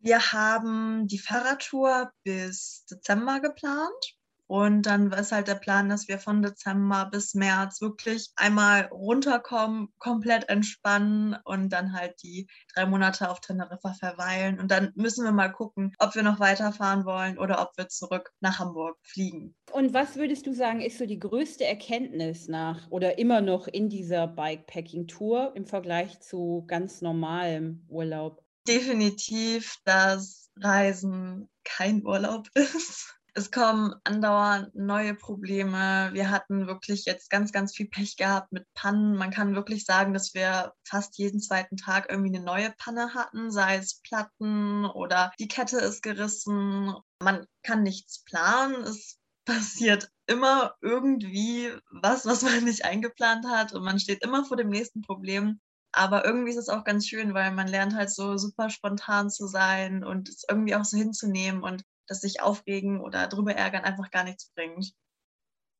Wir 0.02 0.32
haben 0.32 1.06
die 1.06 1.20
Fahrradtour 1.20 2.10
bis 2.24 2.84
Dezember 2.90 3.38
geplant. 3.40 4.16
Und 4.48 4.82
dann 4.82 5.10
ist 5.12 5.32
halt 5.32 5.48
der 5.48 5.54
Plan, 5.54 5.88
dass 5.88 6.08
wir 6.08 6.18
von 6.18 6.42
Dezember 6.42 7.08
bis 7.10 7.32
März 7.34 7.80
wirklich 7.80 8.32
einmal 8.36 8.86
runterkommen, 8.86 9.94
komplett 9.98 10.48
entspannen 10.50 11.36
und 11.44 11.70
dann 11.70 11.94
halt 11.94 12.22
die 12.22 12.48
drei 12.74 12.84
Monate 12.84 13.30
auf 13.30 13.40
Teneriffa 13.40 13.94
verweilen. 13.94 14.60
Und 14.60 14.70
dann 14.70 14.92
müssen 14.94 15.24
wir 15.24 15.32
mal 15.32 15.48
gucken, 15.48 15.94
ob 15.98 16.14
wir 16.16 16.22
noch 16.22 16.38
weiterfahren 16.38 17.06
wollen 17.06 17.38
oder 17.38 17.62
ob 17.62 17.70
wir 17.76 17.88
zurück 17.88 18.30
nach 18.40 18.58
Hamburg 18.58 18.98
fliegen. 19.02 19.54
Und 19.70 19.94
was 19.94 20.16
würdest 20.16 20.46
du 20.46 20.52
sagen, 20.52 20.82
ist 20.82 20.98
so 20.98 21.06
die 21.06 21.20
größte 21.20 21.64
Erkenntnis 21.64 22.48
nach 22.48 22.90
oder 22.90 23.18
immer 23.18 23.40
noch 23.40 23.68
in 23.68 23.88
dieser 23.88 24.26
Bikepacking-Tour 24.26 25.52
im 25.54 25.64
Vergleich 25.64 26.20
zu 26.20 26.64
ganz 26.66 27.00
normalem 27.00 27.86
Urlaub? 27.88 28.44
Definitiv, 28.66 29.76
dass 29.84 30.50
Reisen 30.56 31.48
kein 31.64 32.04
Urlaub 32.04 32.48
ist 32.54 33.14
es 33.34 33.50
kommen 33.50 33.94
andauernd 34.04 34.74
neue 34.74 35.14
Probleme. 35.14 36.10
Wir 36.12 36.30
hatten 36.30 36.66
wirklich 36.66 37.06
jetzt 37.06 37.30
ganz, 37.30 37.50
ganz 37.50 37.74
viel 37.74 37.88
Pech 37.88 38.16
gehabt 38.16 38.52
mit 38.52 38.66
Pannen. 38.74 39.16
Man 39.16 39.30
kann 39.30 39.54
wirklich 39.54 39.84
sagen, 39.84 40.12
dass 40.12 40.34
wir 40.34 40.72
fast 40.86 41.16
jeden 41.16 41.40
zweiten 41.40 41.76
Tag 41.76 42.10
irgendwie 42.10 42.36
eine 42.36 42.44
neue 42.44 42.74
Panne 42.76 43.14
hatten, 43.14 43.50
sei 43.50 43.76
es 43.76 44.00
Platten 44.02 44.84
oder 44.84 45.32
die 45.38 45.48
Kette 45.48 45.78
ist 45.78 46.02
gerissen. 46.02 46.94
Man 47.20 47.46
kann 47.62 47.82
nichts 47.82 48.22
planen. 48.24 48.82
Es 48.82 49.18
passiert 49.46 50.10
immer 50.26 50.74
irgendwie 50.82 51.72
was, 51.90 52.26
was 52.26 52.42
man 52.42 52.64
nicht 52.64 52.84
eingeplant 52.84 53.46
hat 53.46 53.72
und 53.72 53.82
man 53.82 53.98
steht 53.98 54.22
immer 54.22 54.44
vor 54.44 54.58
dem 54.58 54.68
nächsten 54.68 55.00
Problem. 55.00 55.58
Aber 55.92 56.24
irgendwie 56.24 56.50
ist 56.50 56.56
es 56.56 56.68
auch 56.68 56.84
ganz 56.84 57.06
schön, 57.06 57.34
weil 57.34 57.52
man 57.52 57.68
lernt 57.68 57.94
halt 57.94 58.10
so 58.10 58.36
super 58.38 58.70
spontan 58.70 59.30
zu 59.30 59.46
sein 59.46 60.04
und 60.04 60.28
es 60.28 60.44
irgendwie 60.48 60.74
auch 60.74 60.84
so 60.84 60.96
hinzunehmen 60.96 61.62
und 61.62 61.82
dass 62.06 62.20
sich 62.20 62.40
aufregen 62.40 63.00
oder 63.00 63.28
drüber 63.28 63.54
ärgern 63.54 63.84
einfach 63.84 64.10
gar 64.10 64.24
nichts 64.24 64.50
bringt. 64.54 64.92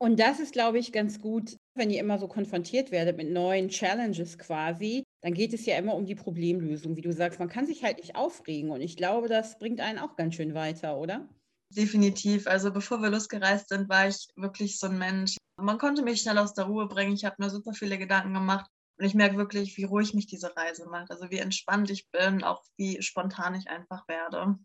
Und 0.02 0.18
das 0.18 0.40
ist, 0.40 0.52
glaube 0.52 0.78
ich, 0.78 0.92
ganz 0.92 1.20
gut, 1.20 1.56
wenn 1.76 1.90
ihr 1.90 2.00
immer 2.00 2.18
so 2.18 2.26
konfrontiert 2.26 2.90
werdet 2.90 3.16
mit 3.16 3.30
neuen 3.30 3.68
Challenges 3.68 4.36
quasi, 4.36 5.04
dann 5.22 5.32
geht 5.32 5.54
es 5.54 5.64
ja 5.64 5.76
immer 5.76 5.94
um 5.94 6.06
die 6.06 6.16
Problemlösung. 6.16 6.96
Wie 6.96 7.02
du 7.02 7.12
sagst, 7.12 7.38
man 7.38 7.48
kann 7.48 7.66
sich 7.66 7.84
halt 7.84 7.98
nicht 7.98 8.16
aufregen. 8.16 8.72
Und 8.72 8.80
ich 8.80 8.96
glaube, 8.96 9.28
das 9.28 9.60
bringt 9.60 9.80
einen 9.80 10.00
auch 10.00 10.16
ganz 10.16 10.34
schön 10.34 10.54
weiter, 10.54 10.98
oder? 10.98 11.28
Definitiv. 11.70 12.48
Also 12.48 12.72
bevor 12.72 13.00
wir 13.00 13.10
losgereist 13.10 13.68
sind, 13.68 13.88
war 13.88 14.08
ich 14.08 14.26
wirklich 14.34 14.78
so 14.80 14.88
ein 14.88 14.98
Mensch. 14.98 15.36
Man 15.56 15.78
konnte 15.78 16.02
mich 16.02 16.20
schnell 16.20 16.38
aus 16.38 16.52
der 16.52 16.64
Ruhe 16.64 16.88
bringen. 16.88 17.12
Ich 17.12 17.24
habe 17.24 17.36
mir 17.38 17.48
super 17.48 17.72
viele 17.72 17.96
Gedanken 17.96 18.34
gemacht. 18.34 18.68
Und 19.02 19.08
ich 19.08 19.14
merke 19.14 19.36
wirklich, 19.36 19.76
wie 19.78 19.82
ruhig 19.82 20.14
mich 20.14 20.28
diese 20.28 20.56
Reise 20.56 20.86
macht. 20.86 21.10
Also 21.10 21.28
wie 21.28 21.38
entspannt 21.38 21.90
ich 21.90 22.08
bin, 22.12 22.44
auch 22.44 22.62
wie 22.76 23.02
spontan 23.02 23.56
ich 23.56 23.68
einfach 23.68 24.06
werde. 24.06 24.60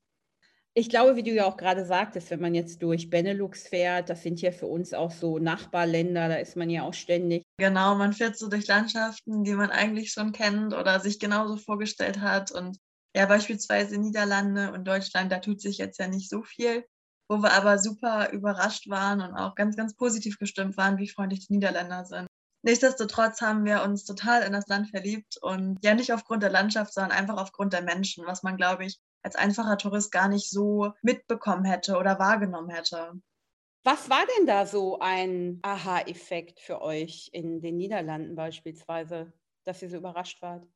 Ich 0.76 0.90
glaube, 0.90 1.16
wie 1.16 1.24
du 1.24 1.32
ja 1.32 1.46
auch 1.46 1.58
gerade 1.58 1.84
sagtest, 1.88 2.30
wenn 2.30 2.42
man 2.42 2.54
jetzt 2.54 2.84
durch 2.84 3.10
Benelux 3.10 3.68
fährt, 3.68 4.12
das 4.12 4.22
sind 4.22 4.40
ja 4.40 4.52
für 4.52 4.68
uns 4.68 4.94
auch 4.94 5.10
so 5.10 5.40
Nachbarländer, 5.40 6.30
da 6.30 6.36
ist 6.36 6.56
man 6.56 6.70
ja 6.70 6.84
auch 6.84 6.94
ständig. 6.94 7.42
Genau, 7.58 7.96
man 7.96 8.14
fährt 8.14 8.38
so 8.38 8.48
durch 8.48 8.68
Landschaften, 8.68 9.44
die 9.44 9.56
man 9.56 9.72
eigentlich 9.72 10.12
schon 10.12 10.34
kennt 10.34 10.76
oder 10.76 11.00
sich 11.00 11.20
genauso 11.20 11.58
vorgestellt 11.58 12.20
hat. 12.22 12.52
Und 12.52 12.78
ja, 13.16 13.26
beispielsweise 13.26 13.98
Niederlande 13.98 14.72
und 14.72 14.88
Deutschland, 14.88 15.32
da 15.32 15.40
tut 15.40 15.62
sich 15.62 15.80
jetzt 15.80 15.98
ja 15.98 16.08
nicht 16.08 16.30
so 16.30 16.44
viel, 16.44 16.86
wo 17.28 17.42
wir 17.42 17.54
aber 17.54 17.80
super 17.80 18.30
überrascht 18.32 18.88
waren 18.88 19.22
und 19.22 19.34
auch 19.34 19.56
ganz, 19.56 19.76
ganz 19.76 19.96
positiv 19.96 20.38
gestimmt 20.38 20.78
waren, 20.78 21.00
wie 21.00 21.10
freundlich 21.10 21.48
die 21.48 21.54
Niederländer 21.54 22.06
sind. 22.06 22.28
Nichtsdestotrotz 22.64 23.42
haben 23.42 23.66
wir 23.66 23.84
uns 23.84 24.04
total 24.04 24.44
in 24.44 24.54
das 24.54 24.68
Land 24.68 24.90
verliebt 24.90 25.38
und 25.42 25.78
ja 25.84 25.94
nicht 25.94 26.12
aufgrund 26.12 26.44
der 26.44 26.50
Landschaft, 26.50 26.94
sondern 26.94 27.12
einfach 27.12 27.38
aufgrund 27.38 27.74
der 27.74 27.84
Menschen, 27.84 28.26
was 28.26 28.44
man, 28.44 28.58
glaube 28.58 28.86
ich, 28.86 29.00
als 29.24 29.36
einfacher 29.36 29.78
Tourist 29.78 30.12
gar 30.12 30.28
nicht 30.28 30.50
so 30.50 30.92
mitbekommen 31.02 31.66
hätte 31.66 31.98
oder 31.98 32.20
wahrgenommen 32.20 32.70
hätte. 32.70 33.14
Was 33.84 34.10
war 34.10 34.26
denn 34.38 34.46
da 34.46 34.66
so 34.66 35.00
ein 35.00 35.60
Aha-Effekt 35.62 36.60
für 36.60 36.82
euch 36.82 37.30
in 37.32 37.62
den 37.62 37.78
Niederlanden 37.78 38.36
beispielsweise, 38.36 39.32
dass 39.64 39.82
ihr 39.82 39.90
so 39.90 39.98
überrascht 39.98 40.42
wart? 40.42 40.68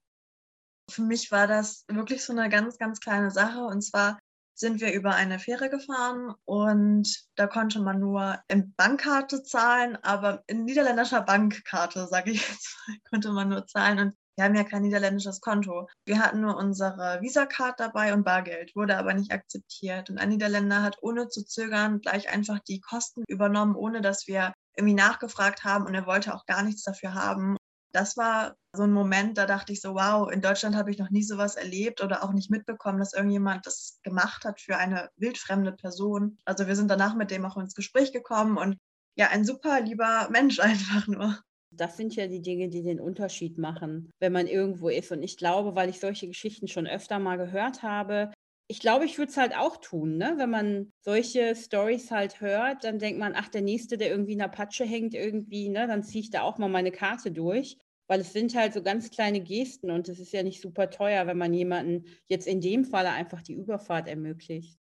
Für 0.89 1.01
mich 1.01 1.31
war 1.31 1.47
das 1.47 1.83
wirklich 1.87 2.23
so 2.23 2.31
eine 2.31 2.49
ganz, 2.49 2.77
ganz 2.77 2.99
kleine 2.99 3.31
Sache. 3.31 3.65
Und 3.65 3.81
zwar 3.81 4.17
sind 4.61 4.79
wir 4.79 4.93
über 4.93 5.15
eine 5.15 5.39
Fähre 5.39 5.69
gefahren 5.69 6.33
und 6.45 7.25
da 7.35 7.47
konnte 7.47 7.81
man 7.81 7.99
nur 7.99 8.39
in 8.47 8.73
Bankkarte 8.75 9.43
zahlen, 9.43 9.97
aber 10.03 10.43
in 10.47 10.63
niederländischer 10.63 11.21
Bankkarte, 11.21 12.07
sage 12.07 12.31
ich 12.31 12.47
jetzt, 12.47 12.77
konnte 13.09 13.31
man 13.33 13.49
nur 13.49 13.67
zahlen. 13.67 13.99
Und 13.99 14.13
wir 14.37 14.45
haben 14.45 14.55
ja 14.55 14.63
kein 14.63 14.83
niederländisches 14.83 15.41
Konto. 15.41 15.89
Wir 16.05 16.19
hatten 16.19 16.41
nur 16.41 16.55
unsere 16.55 17.19
Visa-Card 17.21 17.79
dabei 17.79 18.13
und 18.13 18.23
Bargeld, 18.23 18.75
wurde 18.75 18.97
aber 18.97 19.13
nicht 19.13 19.31
akzeptiert. 19.31 20.09
Und 20.09 20.19
ein 20.19 20.29
Niederländer 20.29 20.83
hat 20.83 20.97
ohne 21.01 21.27
zu 21.27 21.43
zögern 21.43 21.99
gleich 21.99 22.29
einfach 22.29 22.59
die 22.59 22.79
Kosten 22.79 23.23
übernommen, 23.27 23.75
ohne 23.75 24.01
dass 24.01 24.27
wir 24.27 24.53
irgendwie 24.77 24.95
nachgefragt 24.95 25.63
haben 25.63 25.85
und 25.85 25.95
er 25.95 26.05
wollte 26.05 26.33
auch 26.33 26.45
gar 26.45 26.63
nichts 26.63 26.83
dafür 26.83 27.13
haben. 27.13 27.57
Das 27.93 28.17
war 28.17 28.55
so 28.73 28.83
ein 28.83 28.91
Moment, 28.91 29.37
da 29.37 29.45
dachte 29.45 29.73
ich 29.73 29.81
so, 29.81 29.95
wow, 29.95 30.31
in 30.31 30.41
Deutschland 30.41 30.75
habe 30.75 30.91
ich 30.91 30.97
noch 30.97 31.09
nie 31.09 31.23
sowas 31.23 31.55
erlebt 31.55 32.01
oder 32.01 32.23
auch 32.23 32.31
nicht 32.31 32.49
mitbekommen, 32.49 32.99
dass 32.99 33.13
irgendjemand 33.13 33.65
das 33.65 33.99
gemacht 34.03 34.45
hat 34.45 34.61
für 34.61 34.77
eine 34.77 35.09
wildfremde 35.17 35.73
Person. 35.73 36.37
Also 36.45 36.67
wir 36.67 36.75
sind 36.75 36.89
danach 36.89 37.15
mit 37.15 37.31
dem 37.31 37.45
auch 37.45 37.57
ins 37.57 37.75
Gespräch 37.75 38.13
gekommen 38.13 38.57
und 38.57 38.77
ja, 39.17 39.27
ein 39.29 39.43
super 39.43 39.81
lieber 39.81 40.29
Mensch 40.31 40.59
einfach 40.61 41.07
nur. 41.07 41.37
Das 41.73 41.95
sind 41.95 42.15
ja 42.15 42.27
die 42.27 42.41
Dinge, 42.41 42.69
die 42.69 42.83
den 42.83 42.99
Unterschied 42.99 43.57
machen, 43.57 44.11
wenn 44.19 44.33
man 44.33 44.47
irgendwo 44.47 44.89
ist. 44.89 45.11
Und 45.11 45.23
ich 45.23 45.37
glaube, 45.37 45.75
weil 45.75 45.89
ich 45.89 45.99
solche 45.99 46.27
Geschichten 46.27 46.67
schon 46.67 46.85
öfter 46.85 47.17
mal 47.17 47.37
gehört 47.37 47.81
habe, 47.81 48.31
ich 48.71 48.79
glaube, 48.79 49.03
ich 49.03 49.17
würde 49.17 49.29
es 49.29 49.37
halt 49.37 49.53
auch 49.53 49.77
tun, 49.77 50.15
ne? 50.15 50.35
Wenn 50.37 50.49
man 50.49 50.93
solche 51.01 51.57
Stories 51.57 52.09
halt 52.09 52.39
hört, 52.39 52.85
dann 52.85 52.99
denkt 52.99 53.19
man, 53.19 53.33
ach, 53.35 53.49
der 53.49 53.61
Nächste, 53.61 53.97
der 53.97 54.09
irgendwie 54.09 54.31
in 54.31 54.39
der 54.39 54.47
Patsche 54.47 54.85
hängt, 54.85 55.13
irgendwie, 55.13 55.67
ne, 55.67 55.87
dann 55.87 56.03
ziehe 56.03 56.21
ich 56.21 56.29
da 56.29 56.43
auch 56.43 56.57
mal 56.57 56.69
meine 56.69 56.91
Karte 56.93 57.33
durch. 57.33 57.77
Weil 58.11 58.19
es 58.19 58.33
sind 58.33 58.55
halt 58.55 58.73
so 58.73 58.83
ganz 58.83 59.09
kleine 59.09 59.39
Gesten 59.39 59.89
und 59.89 60.09
es 60.09 60.19
ist 60.19 60.33
ja 60.33 60.43
nicht 60.43 60.59
super 60.59 60.89
teuer, 60.89 61.27
wenn 61.27 61.37
man 61.37 61.53
jemanden 61.53 62.03
jetzt 62.25 62.45
in 62.45 62.59
dem 62.59 62.83
Falle 62.83 63.11
einfach 63.11 63.41
die 63.41 63.53
Überfahrt 63.53 64.09
ermöglicht. 64.09 64.77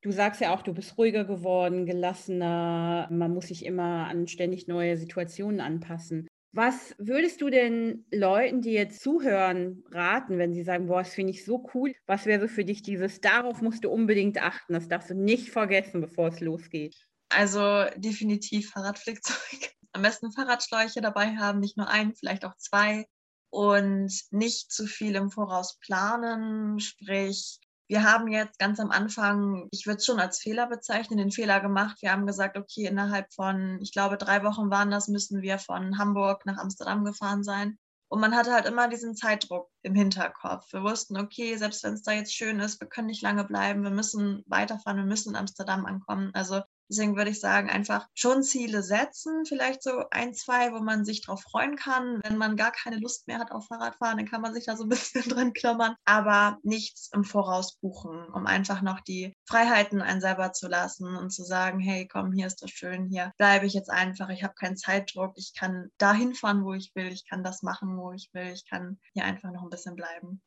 Du 0.00 0.12
sagst 0.12 0.40
ja 0.40 0.54
auch, 0.54 0.62
du 0.62 0.72
bist 0.72 0.96
ruhiger 0.96 1.24
geworden, 1.24 1.86
gelassener, 1.86 3.08
man 3.10 3.34
muss 3.34 3.48
sich 3.48 3.66
immer 3.66 4.06
an 4.06 4.28
ständig 4.28 4.68
neue 4.68 4.96
Situationen 4.96 5.60
anpassen. 5.60 6.28
Was 6.52 6.94
würdest 6.98 7.40
du 7.40 7.50
denn 7.50 8.06
Leuten, 8.12 8.62
die 8.62 8.74
jetzt 8.74 9.00
zuhören, 9.00 9.82
raten, 9.90 10.38
wenn 10.38 10.52
sie 10.52 10.62
sagen, 10.62 10.86
boah, 10.86 11.02
das 11.02 11.14
finde 11.14 11.32
ich 11.32 11.44
so 11.44 11.68
cool? 11.74 11.92
Was 12.06 12.26
wäre 12.26 12.42
so 12.42 12.46
für 12.46 12.64
dich 12.64 12.82
dieses, 12.82 13.20
darauf 13.20 13.60
musst 13.60 13.82
du 13.82 13.90
unbedingt 13.90 14.40
achten, 14.40 14.74
das 14.74 14.86
darfst 14.86 15.10
du 15.10 15.14
nicht 15.14 15.50
vergessen, 15.50 16.00
bevor 16.00 16.28
es 16.28 16.38
losgeht? 16.38 16.94
Also 17.28 17.86
definitiv 17.96 18.70
Fahrradflickzeug. 18.70 19.74
Am 19.92 20.02
besten 20.02 20.32
Fahrradschläuche 20.32 21.00
dabei 21.00 21.36
haben, 21.36 21.60
nicht 21.60 21.76
nur 21.76 21.88
einen, 21.88 22.14
vielleicht 22.14 22.44
auch 22.44 22.56
zwei. 22.56 23.06
Und 23.50 24.12
nicht 24.30 24.70
zu 24.70 24.86
viel 24.86 25.16
im 25.16 25.30
Voraus 25.30 25.78
planen, 25.80 26.78
sprich 26.78 27.60
wir 27.90 28.04
haben 28.04 28.28
jetzt 28.28 28.60
ganz 28.60 28.78
am 28.78 28.92
Anfang, 28.92 29.66
ich 29.72 29.84
würde 29.84 29.96
es 29.96 30.06
schon 30.06 30.20
als 30.20 30.38
Fehler 30.38 30.68
bezeichnen, 30.68 31.18
den 31.18 31.32
Fehler 31.32 31.58
gemacht. 31.58 32.00
Wir 32.02 32.12
haben 32.12 32.24
gesagt, 32.24 32.56
okay, 32.56 32.86
innerhalb 32.86 33.34
von, 33.34 33.80
ich 33.82 33.90
glaube, 33.90 34.16
drei 34.16 34.44
Wochen 34.44 34.70
waren 34.70 34.92
das, 34.92 35.08
müssen 35.08 35.42
wir 35.42 35.58
von 35.58 35.98
Hamburg 35.98 36.46
nach 36.46 36.56
Amsterdam 36.56 37.04
gefahren 37.04 37.42
sein. 37.42 37.78
Und 38.08 38.20
man 38.20 38.36
hatte 38.36 38.52
halt 38.52 38.66
immer 38.66 38.86
diesen 38.86 39.16
Zeitdruck 39.16 39.68
im 39.82 39.96
Hinterkopf. 39.96 40.72
Wir 40.72 40.84
wussten, 40.84 41.16
okay, 41.16 41.56
selbst 41.56 41.82
wenn 41.82 41.94
es 41.94 42.02
da 42.02 42.12
jetzt 42.12 42.32
schön 42.32 42.60
ist, 42.60 42.80
wir 42.80 42.86
können 42.86 43.08
nicht 43.08 43.22
lange 43.22 43.42
bleiben, 43.42 43.82
wir 43.82 43.90
müssen 43.90 44.44
weiterfahren, 44.46 44.98
wir 44.98 45.04
müssen 45.04 45.30
in 45.30 45.36
Amsterdam 45.36 45.84
ankommen. 45.84 46.30
Also 46.32 46.62
Deswegen 46.90 47.16
würde 47.16 47.30
ich 47.30 47.38
sagen, 47.38 47.70
einfach 47.70 48.08
schon 48.14 48.42
Ziele 48.42 48.82
setzen, 48.82 49.44
vielleicht 49.46 49.82
so 49.82 50.02
ein, 50.10 50.34
zwei, 50.34 50.72
wo 50.72 50.80
man 50.80 51.04
sich 51.04 51.22
drauf 51.22 51.40
freuen 51.40 51.76
kann. 51.76 52.20
Wenn 52.24 52.36
man 52.36 52.56
gar 52.56 52.72
keine 52.72 52.98
Lust 52.98 53.28
mehr 53.28 53.38
hat 53.38 53.52
auf 53.52 53.68
Fahrradfahren, 53.68 54.18
dann 54.18 54.26
kann 54.26 54.40
man 54.40 54.52
sich 54.52 54.66
da 54.66 54.76
so 54.76 54.82
ein 54.84 54.88
bisschen 54.88 55.22
dran 55.22 55.52
klammern, 55.52 55.94
aber 56.04 56.58
nichts 56.64 57.08
im 57.14 57.22
Voraus 57.22 57.76
buchen, 57.76 58.24
um 58.34 58.46
einfach 58.46 58.82
noch 58.82 59.00
die 59.00 59.32
Freiheiten 59.48 60.02
einen 60.02 60.20
selber 60.20 60.52
zu 60.52 60.66
lassen 60.66 61.16
und 61.16 61.30
zu 61.30 61.44
sagen, 61.44 61.78
hey, 61.78 62.08
komm, 62.08 62.32
hier 62.32 62.48
ist 62.48 62.60
das 62.62 62.70
schön, 62.70 63.06
hier 63.06 63.32
bleibe 63.38 63.66
ich 63.66 63.74
jetzt 63.74 63.90
einfach, 63.90 64.28
ich 64.30 64.42
habe 64.42 64.54
keinen 64.54 64.76
Zeitdruck, 64.76 65.34
ich 65.36 65.54
kann 65.56 65.90
dahin 65.98 66.34
fahren, 66.34 66.64
wo 66.64 66.72
ich 66.72 66.90
will, 66.94 67.06
ich 67.12 67.24
kann 67.28 67.44
das 67.44 67.62
machen, 67.62 67.96
wo 67.98 68.12
ich 68.12 68.30
will, 68.32 68.48
ich 68.48 68.68
kann 68.68 68.98
hier 69.12 69.24
einfach 69.24 69.52
noch 69.52 69.62
ein 69.62 69.70
bisschen 69.70 69.94
bleiben. 69.94 70.42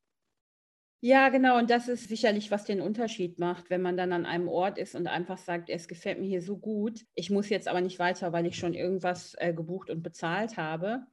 Ja, 1.06 1.28
genau. 1.28 1.58
Und 1.58 1.70
das 1.70 1.90
ist 1.90 2.08
sicherlich, 2.08 2.50
was 2.50 2.64
den 2.64 2.80
Unterschied 2.80 3.38
macht, 3.38 3.70
wenn 3.70 3.82
man 3.82 3.98
dann 3.98 4.14
an 4.14 4.26
einem 4.26 4.48
Ort 4.48 4.78
ist 4.78 4.96
und 4.96 5.08
einfach 5.08 5.38
sagt, 5.38 5.70
es 5.70 5.90
gefällt 5.90 6.18
mir 6.18 6.28
hier 6.28 6.42
so 6.42 6.58
gut. 6.58 7.02
Ich 7.14 7.30
muss 7.30 7.50
jetzt 7.50 7.68
aber 7.68 7.82
nicht 7.82 8.00
weiter, 8.00 8.32
weil 8.32 8.46
ich 8.46 8.56
schon 8.56 8.74
irgendwas 8.74 9.36
äh, 9.38 9.54
gebucht 9.54 9.90
und 9.90 10.02
bezahlt 10.02 10.56
habe. 10.56 11.06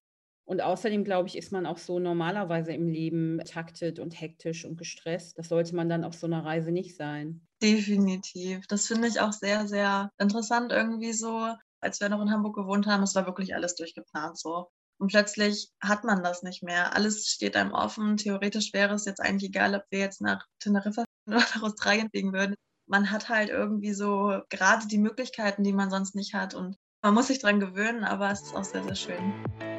Und 0.44 0.61
außerdem, 0.61 1.02
glaube 1.02 1.26
ich, 1.26 1.37
ist 1.37 1.50
man 1.50 1.66
auch 1.66 1.78
so 1.78 1.99
normalerweise 1.99 2.73
im 2.73 2.88
Leben 2.88 3.40
taktet 3.44 3.99
und 3.99 4.12
hektisch 4.20 4.64
und 4.64 4.76
gestresst. 4.78 5.37
Das 5.38 5.49
sollte 5.49 5.75
man 5.75 5.88
dann 5.88 6.04
auf 6.04 6.14
so 6.14 6.28
einer 6.28 6.44
Reise 6.44 6.70
nicht 6.70 6.94
sein. 6.97 7.49
Definitiv. 7.62 8.66
Das 8.68 8.87
finde 8.87 9.09
ich 9.09 9.20
auch 9.20 9.32
sehr, 9.32 9.66
sehr 9.66 10.12
interessant 10.18 10.73
irgendwie 10.73 11.12
so. 11.12 11.54
Als 11.80 12.00
wir 12.00 12.09
noch 12.09 12.23
in 12.23 12.30
Hamburg 12.30 12.54
gewohnt 12.54 12.87
haben, 12.87 13.02
es 13.02 13.14
war 13.16 13.26
wirklich 13.26 13.54
alles 13.54 13.75
durchgeplant 13.75 14.38
so. 14.38 14.70
Und 15.00 15.09
plötzlich 15.09 15.71
hat 15.80 16.04
man 16.04 16.23
das 16.23 16.42
nicht 16.42 16.62
mehr. 16.62 16.95
Alles 16.95 17.26
steht 17.26 17.57
einem 17.57 17.73
offen. 17.73 18.19
Theoretisch 18.19 18.75
wäre 18.75 18.95
es 18.95 19.07
jetzt 19.07 19.21
eigentlich 19.21 19.49
egal, 19.49 19.75
ob 19.75 19.85
wir 19.88 19.99
jetzt 19.99 20.21
nach 20.21 20.47
Teneriffa 20.59 21.04
oder 21.26 21.38
nach 21.38 21.62
Australien 21.62 22.11
fliegen 22.11 22.35
würden. 22.35 22.54
Man 22.87 23.11
hat 23.11 23.30
halt 23.30 23.49
irgendwie 23.49 23.95
so 23.95 24.42
gerade 24.50 24.87
die 24.88 24.99
Möglichkeiten, 24.99 25.64
die 25.64 25.73
man 25.73 25.90
sonst 25.90 26.14
nicht 26.14 26.35
hat. 26.35 26.54
Und 26.54 26.76
man 27.02 27.14
muss 27.14 27.28
sich 27.28 27.38
dran 27.38 27.61
gewöhnen, 27.61 28.04
aber 28.04 28.30
es 28.30 28.42
ist 28.42 28.54
auch 28.54 28.64
sehr, 28.64 28.85
sehr 28.85 28.95
schön. 28.95 29.69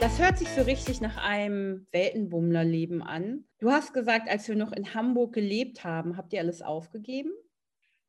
Das 0.00 0.18
hört 0.18 0.38
sich 0.38 0.48
so 0.48 0.62
richtig 0.62 1.02
nach 1.02 1.18
einem 1.18 1.86
Weltenbummlerleben 1.92 3.02
an. 3.02 3.44
Du 3.58 3.70
hast 3.70 3.92
gesagt, 3.92 4.30
als 4.30 4.48
wir 4.48 4.56
noch 4.56 4.72
in 4.72 4.94
Hamburg 4.94 5.34
gelebt 5.34 5.84
haben, 5.84 6.16
habt 6.16 6.32
ihr 6.32 6.40
alles 6.40 6.62
aufgegeben? 6.62 7.30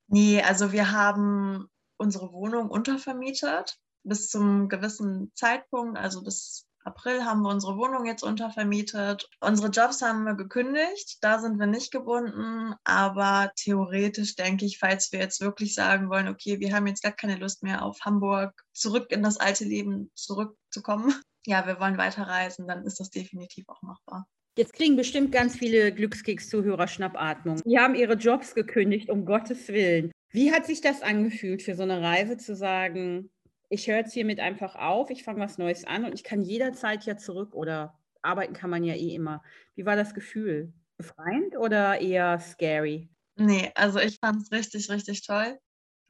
Nee, 0.08 0.42
also 0.42 0.72
wir 0.72 0.94
haben 0.94 1.68
unsere 1.98 2.32
Wohnung 2.32 2.70
untervermietet 2.70 3.78
bis 4.04 4.30
zum 4.30 4.70
gewissen 4.70 5.34
Zeitpunkt, 5.36 5.98
also 5.98 6.24
bis 6.24 6.66
April 6.86 7.26
haben 7.26 7.42
wir 7.42 7.50
unsere 7.50 7.78
Wohnung 7.78 8.06
jetzt 8.06 8.24
untervermietet. 8.24 9.30
Unsere 9.42 9.68
Jobs 9.68 10.02
haben 10.02 10.24
wir 10.24 10.36
gekündigt, 10.36 11.18
da 11.22 11.40
sind 11.40 11.60
wir 11.60 11.68
nicht 11.68 11.92
gebunden, 11.92 12.74
aber 12.86 13.52
theoretisch 13.58 14.36
denke 14.36 14.66
ich, 14.66 14.80
falls 14.80 15.12
wir 15.12 15.20
jetzt 15.20 15.42
wirklich 15.42 15.76
sagen 15.76 16.10
wollen, 16.10 16.30
okay, 16.30 16.62
wir 16.62 16.74
haben 16.74 16.88
jetzt 16.88 17.04
gar 17.04 17.12
keine 17.12 17.36
Lust 17.36 17.64
mehr 17.64 17.84
auf 17.84 18.00
Hamburg, 18.02 18.64
zurück 18.72 19.12
in 19.12 19.24
das 19.24 19.38
alte 19.38 19.66
Leben 19.66 20.10
zurückzukommen, 20.16 21.14
ja, 21.46 21.66
wir 21.66 21.80
wollen 21.80 21.98
weiterreisen, 21.98 22.68
dann 22.68 22.86
ist 22.86 23.00
das 23.00 23.10
definitiv 23.10 23.68
auch 23.68 23.82
machbar. 23.82 24.28
Jetzt 24.58 24.74
kriegen 24.74 24.98
bestimmt 24.98 25.32
ganz 25.32 25.56
viele 25.56 25.94
Glückskeks-Zuhörer 25.94 26.88
Schnappatmung. 26.88 27.62
Die 27.66 27.80
haben 27.80 27.96
ihre 27.96 28.16
Jobs 28.16 28.54
gekündigt, 28.54 29.10
um 29.10 29.26
Gottes 29.26 29.70
Willen. 29.70 30.12
Wie 30.32 30.52
hat 30.52 30.66
sich 30.66 30.82
das 30.82 31.02
angefühlt 31.02 31.62
für 31.62 31.76
so 31.76 31.84
eine 31.84 32.02
Reise 32.02 32.38
zu 32.38 32.56
sagen, 32.56 33.32
ich 33.70 33.88
höre 33.88 33.98
jetzt 33.98 34.14
hiermit 34.14 34.40
einfach 34.40 34.76
auf, 34.76 35.10
ich 35.10 35.24
fange 35.24 35.40
was 35.40 35.58
Neues 35.58 35.86
an 35.86 36.04
und 36.04 36.14
ich 36.14 36.24
kann 36.24 36.42
jederzeit 36.42 37.06
ja 37.06 37.16
zurück 37.16 37.56
oder 37.56 37.98
arbeiten 38.22 38.54
kann 38.54 38.70
man 38.70 38.84
ja 38.84 38.94
eh 38.94 39.16
immer. 39.16 39.42
Wie 39.76 39.86
war 39.86 39.96
das 39.96 40.14
Gefühl? 40.14 40.74
Befreiend 40.98 41.58
oder 41.58 42.02
eher 42.02 42.40
scary? 42.40 43.10
Nee, 43.38 43.72
also 43.76 44.00
ich 44.00 44.20
fand 44.20 44.42
es 44.42 44.52
richtig, 44.52 44.90
richtig 44.90 45.26
toll 45.26 45.58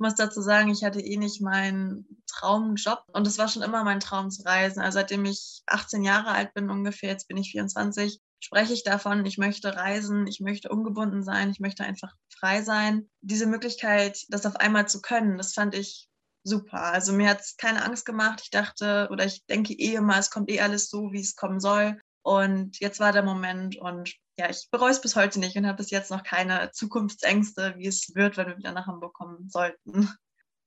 muss 0.01 0.15
dazu 0.15 0.41
sagen, 0.41 0.69
ich 0.69 0.83
hatte 0.83 0.99
eh 0.99 1.15
nicht 1.15 1.41
meinen 1.41 2.05
Traumjob 2.27 3.03
und 3.13 3.25
es 3.25 3.37
war 3.37 3.47
schon 3.47 3.61
immer 3.61 3.83
mein 3.85 4.01
Traum 4.01 4.29
zu 4.29 4.43
reisen. 4.43 4.81
Also 4.81 4.95
seitdem 4.95 5.23
ich 5.23 5.61
18 5.67 6.03
Jahre 6.03 6.31
alt 6.31 6.53
bin 6.53 6.69
ungefähr, 6.69 7.09
jetzt 7.09 7.27
bin 7.29 7.37
ich 7.37 7.51
24, 7.51 8.19
spreche 8.41 8.73
ich 8.73 8.83
davon, 8.83 9.25
ich 9.25 9.37
möchte 9.37 9.75
reisen, 9.75 10.27
ich 10.27 10.41
möchte 10.41 10.69
ungebunden 10.69 11.23
sein, 11.23 11.51
ich 11.51 11.59
möchte 11.59 11.85
einfach 11.85 12.13
frei 12.29 12.63
sein. 12.63 13.09
Diese 13.21 13.45
Möglichkeit, 13.45 14.25
das 14.29 14.45
auf 14.45 14.57
einmal 14.57 14.87
zu 14.87 15.01
können, 15.01 15.37
das 15.37 15.53
fand 15.53 15.75
ich 15.75 16.09
super. 16.43 16.81
Also 16.81 17.13
mir 17.13 17.29
hat 17.29 17.41
es 17.41 17.55
keine 17.57 17.85
Angst 17.85 18.05
gemacht. 18.05 18.41
Ich 18.43 18.49
dachte 18.49 19.07
oder 19.11 19.25
ich 19.25 19.45
denke 19.45 19.73
eh 19.73 19.95
immer, 19.95 20.17
es 20.17 20.31
kommt 20.31 20.49
eh 20.49 20.59
alles 20.59 20.89
so, 20.89 21.11
wie 21.11 21.21
es 21.21 21.35
kommen 21.35 21.59
soll. 21.59 21.99
Und 22.23 22.79
jetzt 22.79 22.99
war 22.99 23.11
der 23.11 23.23
Moment 23.23 23.77
und 23.77 24.13
ja, 24.37 24.49
ich 24.49 24.67
bereue 24.71 24.91
es 24.91 25.01
bis 25.01 25.15
heute 25.15 25.39
nicht 25.39 25.55
und 25.55 25.67
habe 25.67 25.77
bis 25.77 25.89
jetzt 25.89 26.11
noch 26.11 26.23
keine 26.23 26.71
Zukunftsängste, 26.71 27.75
wie 27.77 27.87
es 27.87 28.13
wird, 28.15 28.37
wenn 28.37 28.47
wir 28.47 28.57
wieder 28.57 28.71
nach 28.71 28.87
Hamburg 28.87 29.13
kommen 29.13 29.49
sollten. 29.49 30.09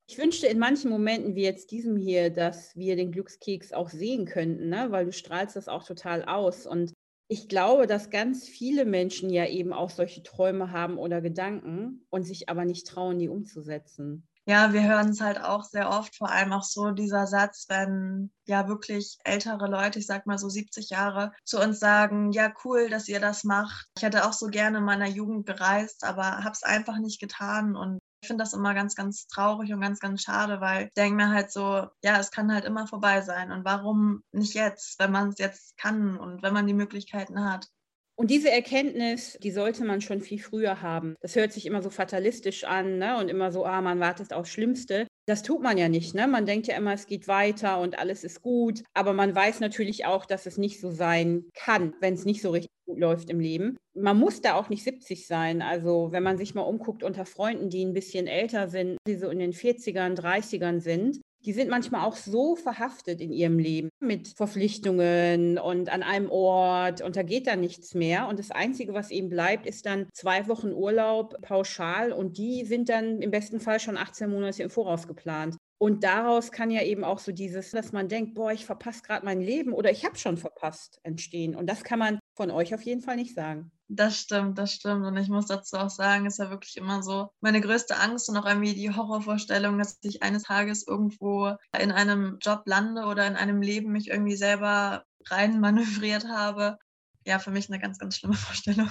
Ich 0.06 0.18
wünschte 0.18 0.46
in 0.46 0.58
manchen 0.58 0.90
Momenten 0.90 1.34
wie 1.34 1.44
jetzt 1.44 1.70
diesem 1.70 1.96
hier, 1.96 2.30
dass 2.30 2.76
wir 2.76 2.94
den 2.94 3.10
Glückskeks 3.10 3.72
auch 3.72 3.88
sehen 3.88 4.26
könnten, 4.26 4.68
ne? 4.68 4.90
weil 4.90 5.06
du 5.06 5.12
strahlst 5.12 5.56
das 5.56 5.66
auch 5.66 5.84
total 5.84 6.24
aus. 6.24 6.66
Und 6.66 6.92
ich 7.28 7.48
glaube, 7.48 7.86
dass 7.86 8.10
ganz 8.10 8.46
viele 8.46 8.84
Menschen 8.84 9.30
ja 9.30 9.46
eben 9.46 9.72
auch 9.72 9.88
solche 9.88 10.22
Träume 10.22 10.72
haben 10.72 10.98
oder 10.98 11.22
Gedanken 11.22 12.04
und 12.10 12.24
sich 12.24 12.50
aber 12.50 12.66
nicht 12.66 12.86
trauen, 12.86 13.18
die 13.18 13.30
umzusetzen 13.30 14.28
ja, 14.46 14.72
wir 14.72 14.82
hören 14.84 15.10
es 15.10 15.20
halt 15.20 15.40
auch 15.40 15.64
sehr 15.64 15.88
oft, 15.90 16.16
vor 16.16 16.30
allem 16.30 16.52
auch 16.52 16.62
so 16.64 16.90
dieser 16.90 17.26
Satz, 17.26 17.66
wenn 17.68 18.30
ja 18.46 18.68
wirklich 18.68 19.18
ältere 19.24 19.68
Leute, 19.68 19.98
ich 19.98 20.06
sag 20.06 20.26
mal 20.26 20.38
so 20.38 20.48
70 20.48 20.90
Jahre, 20.90 21.32
zu 21.44 21.60
uns 21.60 21.80
sagen, 21.80 22.30
ja, 22.32 22.52
cool, 22.64 22.88
dass 22.90 23.08
ihr 23.08 23.20
das 23.20 23.44
macht. 23.44 23.86
Ich 23.96 24.02
hätte 24.02 24.26
auch 24.26 24.32
so 24.34 24.48
gerne 24.48 24.78
in 24.78 24.84
meiner 24.84 25.08
Jugend 25.08 25.46
gereist, 25.46 26.04
aber 26.04 26.44
habe 26.44 26.50
es 26.52 26.62
einfach 26.62 26.98
nicht 26.98 27.20
getan 27.20 27.76
und 27.76 27.98
Ich 28.22 28.28
finde 28.28 28.42
das 28.44 28.54
immer 28.54 28.74
ganz, 28.74 28.94
ganz 28.94 29.26
traurig 29.26 29.72
und 29.72 29.80
ganz, 29.80 30.00
ganz 30.00 30.22
schade, 30.22 30.60
weil 30.60 30.86
ich 30.86 30.94
denke 30.94 31.16
mir 31.16 31.28
halt 31.30 31.52
so, 31.52 31.86
ja, 32.02 32.18
es 32.18 32.30
kann 32.30 32.52
halt 32.52 32.64
immer 32.64 32.86
vorbei 32.86 33.20
sein. 33.22 33.52
Und 33.52 33.64
warum 33.64 34.22
nicht 34.32 34.54
jetzt, 34.54 34.98
wenn 34.98 35.12
man 35.12 35.28
es 35.30 35.38
jetzt 35.38 35.76
kann 35.76 36.16
und 36.18 36.42
wenn 36.42 36.54
man 36.54 36.66
die 36.66 36.74
Möglichkeiten 36.74 37.44
hat? 37.44 37.68
Und 38.16 38.30
diese 38.30 38.50
Erkenntnis, 38.50 39.36
die 39.42 39.50
sollte 39.50 39.84
man 39.84 40.00
schon 40.00 40.20
viel 40.20 40.38
früher 40.38 40.82
haben. 40.82 41.16
Das 41.20 41.34
hört 41.34 41.52
sich 41.52 41.66
immer 41.66 41.82
so 41.82 41.90
fatalistisch 41.90 42.64
an 42.64 42.98
ne? 42.98 43.18
und 43.18 43.28
immer 43.28 43.50
so, 43.50 43.64
ah, 43.64 43.80
man 43.80 43.98
wartet 43.98 44.32
aufs 44.32 44.50
Schlimmste. 44.50 45.08
Das 45.26 45.42
tut 45.42 45.62
man 45.62 45.78
ja 45.78 45.88
nicht. 45.88 46.14
Ne? 46.14 46.28
Man 46.28 46.46
denkt 46.46 46.68
ja 46.68 46.76
immer, 46.76 46.92
es 46.92 47.06
geht 47.06 47.26
weiter 47.26 47.80
und 47.80 47.98
alles 47.98 48.22
ist 48.22 48.42
gut. 48.42 48.84
Aber 48.94 49.14
man 49.14 49.34
weiß 49.34 49.60
natürlich 49.60 50.06
auch, 50.06 50.26
dass 50.26 50.46
es 50.46 50.58
nicht 50.58 50.80
so 50.80 50.90
sein 50.90 51.46
kann, 51.54 51.94
wenn 52.00 52.14
es 52.14 52.24
nicht 52.24 52.40
so 52.40 52.50
richtig 52.50 52.70
gut 52.86 53.00
läuft 53.00 53.30
im 53.30 53.40
Leben. 53.40 53.76
Man 53.94 54.18
muss 54.18 54.40
da 54.40 54.54
auch 54.54 54.68
nicht 54.68 54.84
70 54.84 55.26
sein. 55.26 55.60
Also 55.60 56.12
wenn 56.12 56.22
man 56.22 56.38
sich 56.38 56.54
mal 56.54 56.62
umguckt 56.62 57.02
unter 57.02 57.26
Freunden, 57.26 57.68
die 57.68 57.84
ein 57.84 57.94
bisschen 57.94 58.28
älter 58.28 58.68
sind, 58.68 58.96
die 59.08 59.16
so 59.16 59.28
in 59.28 59.40
den 59.40 59.52
40ern, 59.52 60.14
30ern 60.14 60.80
sind, 60.80 61.20
die 61.44 61.52
sind 61.52 61.68
manchmal 61.70 62.06
auch 62.06 62.16
so 62.16 62.56
verhaftet 62.56 63.20
in 63.20 63.32
ihrem 63.32 63.58
Leben 63.58 63.90
mit 64.00 64.28
Verpflichtungen 64.28 65.58
und 65.58 65.90
an 65.90 66.02
einem 66.02 66.30
Ort 66.30 67.02
und 67.02 67.16
da 67.16 67.22
geht 67.22 67.46
dann 67.46 67.60
nichts 67.60 67.94
mehr. 67.94 68.28
Und 68.28 68.38
das 68.38 68.50
Einzige, 68.50 68.94
was 68.94 69.10
eben 69.10 69.28
bleibt, 69.28 69.66
ist 69.66 69.86
dann 69.86 70.08
zwei 70.12 70.48
Wochen 70.48 70.72
Urlaub 70.72 71.40
pauschal 71.42 72.12
und 72.12 72.38
die 72.38 72.64
sind 72.64 72.88
dann 72.88 73.20
im 73.20 73.30
besten 73.30 73.60
Fall 73.60 73.80
schon 73.80 73.96
18 73.96 74.30
Monate 74.30 74.62
im 74.62 74.70
Voraus 74.70 75.06
geplant. 75.06 75.56
Und 75.78 76.02
daraus 76.04 76.50
kann 76.50 76.70
ja 76.70 76.82
eben 76.82 77.04
auch 77.04 77.18
so 77.18 77.32
dieses, 77.32 77.72
dass 77.72 77.92
man 77.92 78.08
denkt, 78.08 78.34
boah, 78.34 78.52
ich 78.52 78.64
verpasse 78.64 79.02
gerade 79.02 79.24
mein 79.24 79.40
Leben 79.40 79.72
oder 79.72 79.90
ich 79.90 80.04
habe 80.04 80.16
schon 80.16 80.38
verpasst, 80.38 80.98
entstehen. 81.02 81.54
Und 81.54 81.68
das 81.68 81.84
kann 81.84 81.98
man 81.98 82.20
von 82.36 82.50
euch 82.50 82.74
auf 82.74 82.82
jeden 82.82 83.02
Fall 83.02 83.16
nicht 83.16 83.34
sagen. 83.34 83.70
Das 83.88 84.18
stimmt, 84.18 84.58
das 84.58 84.72
stimmt. 84.72 85.04
Und 85.04 85.16
ich 85.18 85.28
muss 85.28 85.46
dazu 85.46 85.76
auch 85.76 85.90
sagen, 85.90 86.26
ist 86.26 86.38
ja 86.38 86.50
wirklich 86.50 86.76
immer 86.76 87.02
so 87.02 87.28
meine 87.40 87.60
größte 87.60 87.98
Angst 87.98 88.28
und 88.28 88.36
auch 88.36 88.46
irgendwie 88.46 88.74
die 88.74 88.94
Horrorvorstellung, 88.94 89.78
dass 89.78 89.98
ich 90.02 90.22
eines 90.22 90.44
Tages 90.44 90.86
irgendwo 90.86 91.54
in 91.78 91.92
einem 91.92 92.38
Job 92.40 92.62
lande 92.64 93.04
oder 93.04 93.26
in 93.26 93.36
einem 93.36 93.60
Leben 93.60 93.92
mich 93.92 94.08
irgendwie 94.08 94.36
selber 94.36 95.04
rein 95.26 95.60
manövriert 95.60 96.26
habe. 96.28 96.78
Ja, 97.26 97.38
für 97.38 97.50
mich 97.50 97.68
eine 97.68 97.78
ganz, 97.78 97.98
ganz 97.98 98.16
schlimme 98.16 98.34
Vorstellung. 98.34 98.90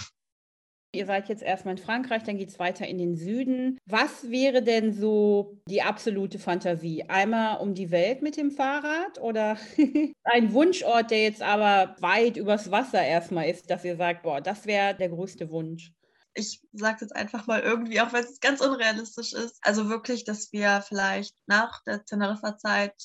Ihr 0.95 1.07
seid 1.07 1.27
jetzt 1.27 1.41
erstmal 1.41 1.75
in 1.75 1.83
Frankreich, 1.83 2.21
dann 2.23 2.37
geht 2.37 2.49
es 2.49 2.59
weiter 2.59 2.87
in 2.87 2.99
den 2.99 3.15
Süden. 3.15 3.79
Was 3.87 4.29
wäre 4.29 4.61
denn 4.61 4.93
so 4.93 5.57
die 5.67 5.81
absolute 5.81 6.37
Fantasie? 6.37 7.05
Einmal 7.09 7.61
um 7.61 7.73
die 7.73 7.89
Welt 7.89 8.21
mit 8.21 8.37
dem 8.37 8.51
Fahrrad 8.51 9.19
oder 9.19 9.57
ein 10.23 10.53
Wunschort, 10.53 11.09
der 11.09 11.23
jetzt 11.23 11.41
aber 11.41 11.95
weit 11.99 12.37
übers 12.37 12.69
Wasser 12.69 13.01
erstmal 13.01 13.49
ist, 13.49 13.71
dass 13.71 13.83
ihr 13.83 13.95
sagt, 13.95 14.21
boah, 14.21 14.39
das 14.39 14.67
wäre 14.67 14.93
der 14.95 15.09
größte 15.09 15.49
Wunsch? 15.49 15.91
ich 16.35 16.61
sage 16.73 16.99
jetzt 17.01 17.15
einfach 17.15 17.47
mal 17.47 17.61
irgendwie, 17.61 18.01
auch 18.01 18.11
wenn 18.13 18.23
es 18.23 18.39
ganz 18.39 18.61
unrealistisch 18.61 19.33
ist. 19.33 19.59
Also 19.61 19.89
wirklich, 19.89 20.23
dass 20.23 20.51
wir 20.51 20.83
vielleicht 20.87 21.35
nach 21.45 21.83
der 21.83 22.03
Teneriffa-Zeit 22.05 22.95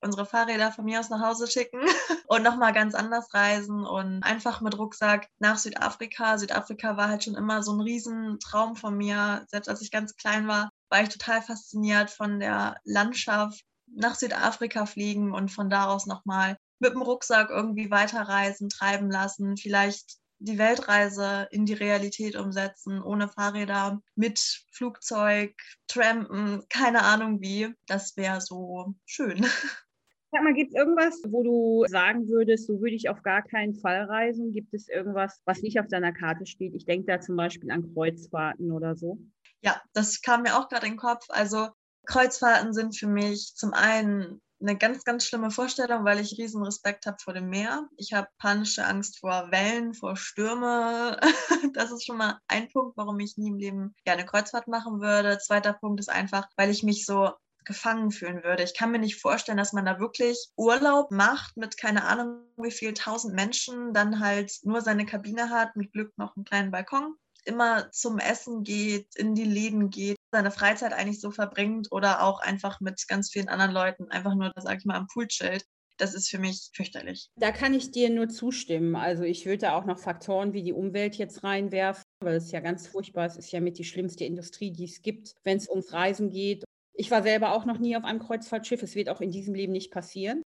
unsere 0.00 0.26
Fahrräder 0.26 0.72
von 0.72 0.84
mir 0.84 1.00
aus 1.00 1.10
nach 1.10 1.20
Hause 1.20 1.46
schicken 1.46 1.80
und 2.28 2.42
nochmal 2.42 2.72
ganz 2.72 2.94
anders 2.94 3.32
reisen 3.34 3.84
und 3.84 4.22
einfach 4.22 4.60
mit 4.60 4.78
Rucksack 4.78 5.28
nach 5.38 5.58
Südafrika. 5.58 6.38
Südafrika 6.38 6.96
war 6.96 7.08
halt 7.08 7.24
schon 7.24 7.34
immer 7.34 7.62
so 7.62 7.72
ein 7.72 7.80
Riesentraum 7.80 8.76
von 8.76 8.96
mir. 8.96 9.44
Selbst 9.48 9.68
als 9.68 9.82
ich 9.82 9.90
ganz 9.90 10.16
klein 10.16 10.46
war, 10.48 10.70
war 10.90 11.02
ich 11.02 11.08
total 11.08 11.42
fasziniert 11.42 12.10
von 12.10 12.38
der 12.40 12.76
Landschaft. 12.84 13.64
Nach 13.86 14.14
Südafrika 14.14 14.86
fliegen 14.86 15.32
und 15.32 15.50
von 15.50 15.70
da 15.70 15.86
aus 15.86 16.06
nochmal 16.06 16.56
mit 16.78 16.92
dem 16.92 17.02
Rucksack 17.02 17.50
irgendwie 17.50 17.90
weiterreisen, 17.90 18.68
treiben 18.68 19.10
lassen, 19.10 19.56
vielleicht 19.56 20.18
die 20.38 20.58
Weltreise 20.58 21.48
in 21.50 21.64
die 21.64 21.74
Realität 21.74 22.36
umsetzen, 22.36 23.02
ohne 23.02 23.28
Fahrräder, 23.28 24.02
mit 24.14 24.64
Flugzeug, 24.70 25.54
Trampen, 25.86 26.62
keine 26.68 27.02
Ahnung 27.02 27.40
wie. 27.40 27.74
Das 27.86 28.16
wäre 28.16 28.40
so 28.40 28.94
schön. 29.06 29.46
Sag 30.32 30.42
mal, 30.42 30.54
gibt 30.54 30.72
es 30.72 30.76
irgendwas, 30.76 31.22
wo 31.28 31.42
du 31.42 31.84
sagen 31.88 32.28
würdest, 32.28 32.66
so 32.66 32.80
würde 32.80 32.94
ich 32.96 33.08
auf 33.08 33.22
gar 33.22 33.42
keinen 33.42 33.74
Fall 33.74 34.04
reisen? 34.04 34.52
Gibt 34.52 34.74
es 34.74 34.88
irgendwas, 34.88 35.40
was 35.44 35.62
nicht 35.62 35.78
auf 35.78 35.86
deiner 35.86 36.12
Karte 36.12 36.46
steht? 36.46 36.74
Ich 36.74 36.84
denke 36.84 37.06
da 37.06 37.20
zum 37.20 37.36
Beispiel 37.36 37.70
an 37.70 37.94
Kreuzfahrten 37.94 38.72
oder 38.72 38.96
so. 38.96 39.18
Ja, 39.62 39.80
das 39.92 40.20
kam 40.20 40.42
mir 40.42 40.58
auch 40.58 40.68
gerade 40.68 40.86
in 40.86 40.92
den 40.92 40.98
Kopf. 40.98 41.24
Also 41.28 41.68
Kreuzfahrten 42.06 42.72
sind 42.72 42.96
für 42.96 43.06
mich 43.06 43.54
zum 43.54 43.72
einen 43.72 44.40
eine 44.60 44.76
ganz, 44.76 45.04
ganz 45.04 45.24
schlimme 45.24 45.50
Vorstellung, 45.50 46.04
weil 46.04 46.18
ich 46.18 46.38
riesen 46.38 46.62
Respekt 46.62 47.06
habe 47.06 47.18
vor 47.22 47.34
dem 47.34 47.48
Meer. 47.50 47.88
Ich 47.96 48.12
habe 48.12 48.28
panische 48.38 48.84
Angst 48.86 49.20
vor 49.20 49.50
Wellen, 49.50 49.94
vor 49.94 50.16
Stürme. 50.16 51.18
Das 51.74 51.92
ist 51.92 52.06
schon 52.06 52.16
mal 52.16 52.38
ein 52.48 52.68
Punkt, 52.70 52.96
warum 52.96 53.20
ich 53.20 53.36
nie 53.36 53.48
im 53.48 53.58
Leben 53.58 53.94
gerne 54.04 54.24
Kreuzfahrt 54.24 54.66
machen 54.66 55.00
würde. 55.00 55.38
Zweiter 55.38 55.74
Punkt 55.74 56.00
ist 56.00 56.08
einfach, 56.08 56.48
weil 56.56 56.70
ich 56.70 56.82
mich 56.82 57.04
so 57.04 57.32
gefangen 57.66 58.10
fühlen 58.10 58.42
würde. 58.42 58.62
Ich 58.62 58.74
kann 58.74 58.90
mir 58.90 58.98
nicht 58.98 59.20
vorstellen, 59.20 59.58
dass 59.58 59.72
man 59.72 59.84
da 59.84 60.00
wirklich 60.00 60.48
Urlaub 60.56 61.10
macht 61.10 61.56
mit 61.56 61.76
keine 61.76 62.04
Ahnung 62.04 62.40
wie 62.56 62.70
viel 62.70 62.94
tausend 62.94 63.34
Menschen, 63.34 63.92
dann 63.92 64.20
halt 64.20 64.52
nur 64.62 64.80
seine 64.80 65.04
Kabine 65.04 65.50
hat, 65.50 65.76
mit 65.76 65.92
Glück 65.92 66.16
noch 66.16 66.36
einen 66.36 66.44
kleinen 66.44 66.70
Balkon, 66.70 67.16
immer 67.44 67.90
zum 67.92 68.18
Essen 68.18 68.64
geht, 68.64 69.14
in 69.16 69.34
die 69.34 69.44
Läden 69.44 69.90
geht, 69.90 70.16
seine 70.32 70.50
Freizeit 70.50 70.92
eigentlich 70.92 71.20
so 71.20 71.30
verbringt 71.30 71.88
oder 71.90 72.22
auch 72.22 72.40
einfach 72.40 72.80
mit 72.80 73.06
ganz 73.08 73.30
vielen 73.30 73.48
anderen 73.48 73.72
Leuten 73.72 74.10
einfach 74.10 74.34
nur, 74.34 74.52
sag 74.56 74.78
ich 74.78 74.84
mal, 74.84 74.96
am 74.96 75.06
Pool 75.06 75.26
chillt. 75.28 75.64
Das 75.98 76.12
ist 76.12 76.28
für 76.28 76.38
mich 76.38 76.70
fürchterlich. 76.74 77.30
Da 77.36 77.52
kann 77.52 77.72
ich 77.72 77.90
dir 77.90 78.10
nur 78.10 78.28
zustimmen. 78.28 78.96
Also 78.96 79.22
ich 79.22 79.46
würde 79.46 79.58
da 79.58 79.76
auch 79.76 79.86
noch 79.86 79.98
Faktoren 79.98 80.52
wie 80.52 80.62
die 80.62 80.74
Umwelt 80.74 81.16
jetzt 81.16 81.42
reinwerfen, 81.42 82.04
weil 82.22 82.34
es 82.34 82.50
ja 82.50 82.60
ganz 82.60 82.86
furchtbar 82.86 83.26
ist. 83.26 83.38
Es 83.38 83.46
ist 83.46 83.52
ja 83.52 83.60
mit 83.60 83.78
die 83.78 83.84
schlimmste 83.84 84.24
Industrie, 84.24 84.72
die 84.72 84.84
es 84.84 85.00
gibt, 85.00 85.34
wenn 85.44 85.56
es 85.56 85.70
ums 85.70 85.94
Reisen 85.94 86.28
geht. 86.28 86.64
Ich 86.96 87.10
war 87.10 87.22
selber 87.22 87.52
auch 87.52 87.64
noch 87.64 87.78
nie 87.78 87.96
auf 87.96 88.04
einem 88.04 88.20
Kreuzfahrtschiff. 88.20 88.82
Es 88.82 88.94
wird 88.94 89.08
auch 89.08 89.20
in 89.20 89.30
diesem 89.30 89.54
Leben 89.54 89.72
nicht 89.72 89.92
passieren. 89.92 90.42